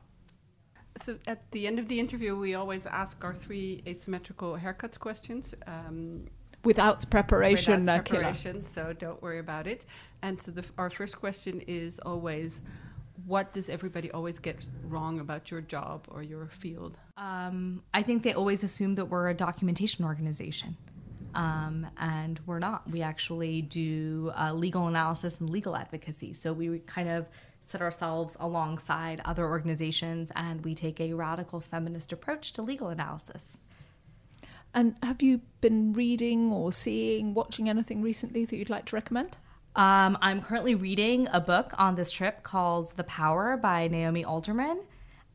So 0.97 1.17
at 1.27 1.51
the 1.51 1.67
end 1.67 1.77
of 1.77 1.87
the 1.87 1.99
interview, 1.99 2.35
we 2.35 2.55
always 2.55 2.85
ask 2.85 3.23
our 3.23 3.35
three 3.35 3.83
asymmetrical 3.85 4.57
haircuts 4.57 4.97
questions. 4.97 5.53
Um, 5.67 6.25
without 6.63 7.09
preparation, 7.09 7.81
without 7.81 8.05
preparation, 8.05 8.63
so 8.63 8.93
don't 8.93 9.21
worry 9.21 9.39
about 9.39 9.67
it. 9.67 9.85
And 10.21 10.41
so 10.41 10.51
the, 10.51 10.65
our 10.77 10.89
first 10.89 11.17
question 11.17 11.61
is 11.67 11.99
always, 11.99 12.61
what 13.25 13.53
does 13.53 13.69
everybody 13.69 14.11
always 14.11 14.39
get 14.39 14.57
wrong 14.83 15.19
about 15.19 15.51
your 15.51 15.61
job 15.61 16.07
or 16.09 16.23
your 16.23 16.47
field? 16.47 16.97
Um, 17.17 17.83
I 17.93 18.03
think 18.03 18.23
they 18.23 18.33
always 18.33 18.63
assume 18.63 18.95
that 18.95 19.05
we're 19.05 19.29
a 19.29 19.33
documentation 19.33 20.05
organization. 20.05 20.77
Um, 21.35 21.85
and 21.99 22.39
we're 22.47 22.59
not. 22.59 22.89
We 22.89 23.03
actually 23.03 23.61
do 23.61 24.31
uh, 24.35 24.51
legal 24.51 24.87
analysis 24.87 25.39
and 25.39 25.49
legal 25.49 25.75
advocacy. 25.75 26.33
So 26.33 26.53
we 26.53 26.79
kind 26.79 27.07
of 27.07 27.27
set 27.61 27.81
ourselves 27.81 28.35
alongside 28.39 29.21
other 29.25 29.45
organizations 29.45 30.31
and 30.35 30.63
we 30.65 30.73
take 30.73 30.99
a 30.99 31.13
radical 31.13 31.59
feminist 31.59 32.11
approach 32.11 32.51
to 32.53 32.63
legal 32.63 32.87
analysis. 32.87 33.59
And 34.73 34.95
have 35.01 35.21
you 35.21 35.41
been 35.61 35.93
reading 35.93 36.51
or 36.51 36.71
seeing, 36.71 37.33
watching 37.33 37.67
anything 37.67 38.01
recently 38.01 38.45
that 38.45 38.55
you'd 38.55 38.69
like 38.69 38.85
to 38.85 38.95
recommend? 38.95 39.37
Um, 39.75 40.17
I'm 40.21 40.41
currently 40.41 40.75
reading 40.75 41.27
a 41.31 41.39
book 41.39 41.73
on 41.77 41.95
this 41.95 42.11
trip 42.11 42.43
called 42.43 42.93
The 42.95 43.03
Power 43.03 43.57
by 43.57 43.87
Naomi 43.87 44.23
Alderman 44.23 44.81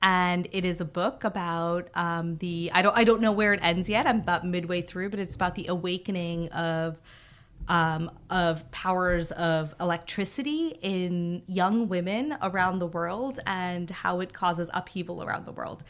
and 0.04 0.48
it 0.52 0.66
is 0.66 0.82
a 0.82 0.84
book 0.84 1.24
about 1.24 1.88
um, 1.94 2.36
the 2.36 2.70
I 2.74 2.82
don't 2.82 2.96
I 2.96 3.04
don't 3.04 3.22
know 3.22 3.32
where 3.32 3.54
it 3.54 3.60
ends 3.62 3.88
yet. 3.88 4.06
I'm 4.06 4.20
about 4.20 4.46
midway 4.46 4.82
through, 4.82 5.08
but 5.08 5.18
it's 5.18 5.34
about 5.34 5.54
the 5.54 5.66
awakening 5.68 6.50
of 6.50 7.00
um, 7.68 8.10
of 8.28 8.70
powers 8.70 9.32
of 9.32 9.74
electricity 9.80 10.78
in 10.82 11.42
young 11.46 11.88
women 11.88 12.36
around 12.42 12.80
the 12.80 12.86
world 12.86 13.40
and 13.46 13.88
how 13.88 14.20
it 14.20 14.34
causes 14.34 14.68
upheaval 14.74 15.22
around 15.22 15.46
the 15.46 15.52
world. 15.52 15.82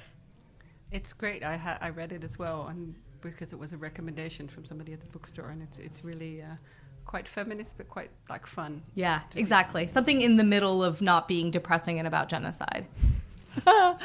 It's 0.92 1.12
great. 1.12 1.42
I 1.42 1.56
ha- 1.56 1.78
I 1.80 1.90
read 1.90 2.12
it 2.12 2.22
as 2.22 2.38
well, 2.38 2.68
and 2.68 2.94
because 3.30 3.52
it 3.52 3.58
was 3.58 3.72
a 3.72 3.76
recommendation 3.76 4.46
from 4.48 4.64
somebody 4.64 4.92
at 4.92 5.00
the 5.00 5.06
bookstore, 5.06 5.48
and 5.50 5.62
it's 5.62 5.78
it's 5.78 6.04
really. 6.04 6.42
Uh, 6.42 6.56
quite 7.04 7.28
feminist 7.28 7.76
but 7.76 7.88
quite 7.88 8.10
like 8.28 8.46
fun. 8.46 8.82
Yeah, 8.94 9.20
exactly. 9.36 9.86
Something 9.86 10.20
in 10.20 10.36
the 10.36 10.44
middle 10.44 10.82
of 10.82 11.02
not 11.02 11.28
being 11.28 11.50
depressing 11.50 11.98
and 11.98 12.08
about 12.08 12.28
genocide. 12.28 12.86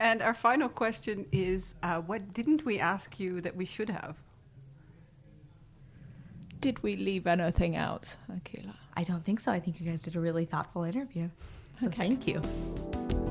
and 0.00 0.22
our 0.22 0.34
final 0.34 0.68
question 0.68 1.26
is 1.30 1.74
uh, 1.82 2.00
what 2.00 2.32
didn't 2.32 2.64
we 2.64 2.78
ask 2.78 3.20
you 3.20 3.40
that 3.40 3.56
we 3.56 3.64
should 3.64 3.90
have? 3.90 4.22
Did 6.60 6.82
we 6.82 6.96
leave 6.96 7.26
anything 7.26 7.76
out, 7.76 8.16
Akila? 8.30 8.74
I 8.96 9.02
don't 9.02 9.24
think 9.24 9.40
so. 9.40 9.50
I 9.50 9.58
think 9.58 9.80
you 9.80 9.90
guys 9.90 10.02
did 10.02 10.16
a 10.16 10.20
really 10.20 10.44
thoughtful 10.44 10.84
interview. 10.84 11.30
So 11.80 11.88
okay. 11.88 11.96
thank 11.96 12.26
you. 12.26 13.21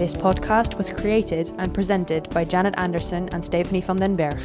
This 0.00 0.14
podcast 0.14 0.78
was 0.78 0.88
created 0.88 1.52
and 1.58 1.74
presented 1.74 2.30
by 2.30 2.46
Janet 2.46 2.72
Anderson 2.78 3.28
and 3.32 3.44
Stephanie 3.44 3.82
van 3.82 3.96
den 3.96 4.16
Berg. 4.16 4.40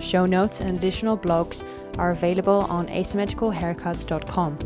Show 0.00 0.24
notes 0.24 0.62
and 0.62 0.78
additional 0.78 1.18
blogs 1.18 1.62
are 1.98 2.12
available 2.12 2.66
on 2.70 2.86
asymmetricalhaircuts.com. 2.86 4.58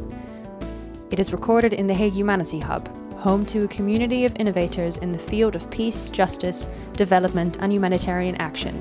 It 1.11 1.19
is 1.19 1.33
recorded 1.33 1.73
in 1.73 1.89
the 1.89 1.95
Hague 1.95 2.13
Humanity 2.13 2.61
Hub, 2.61 2.89
home 3.17 3.45
to 3.47 3.65
a 3.65 3.69
community 3.69 4.25
of 4.25 4.37
innovators 4.37 4.99
in 4.99 5.11
the 5.11 5.19
field 5.19 5.57
of 5.57 5.69
peace, 5.69 6.09
justice, 6.11 6.69
development, 6.93 7.57
and 7.59 7.73
humanitarian 7.73 8.37
action. 8.37 8.81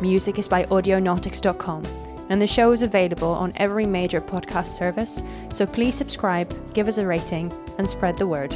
Music 0.00 0.38
is 0.38 0.46
by 0.46 0.66
audionautics.com, 0.66 1.82
and 2.30 2.40
the 2.40 2.46
show 2.46 2.70
is 2.70 2.82
available 2.82 3.32
on 3.32 3.52
every 3.56 3.86
major 3.86 4.20
podcast 4.20 4.78
service, 4.78 5.20
so 5.52 5.66
please 5.66 5.96
subscribe, 5.96 6.72
give 6.74 6.86
us 6.86 6.98
a 6.98 7.04
rating, 7.04 7.52
and 7.76 7.90
spread 7.90 8.16
the 8.18 8.28
word. 8.28 8.54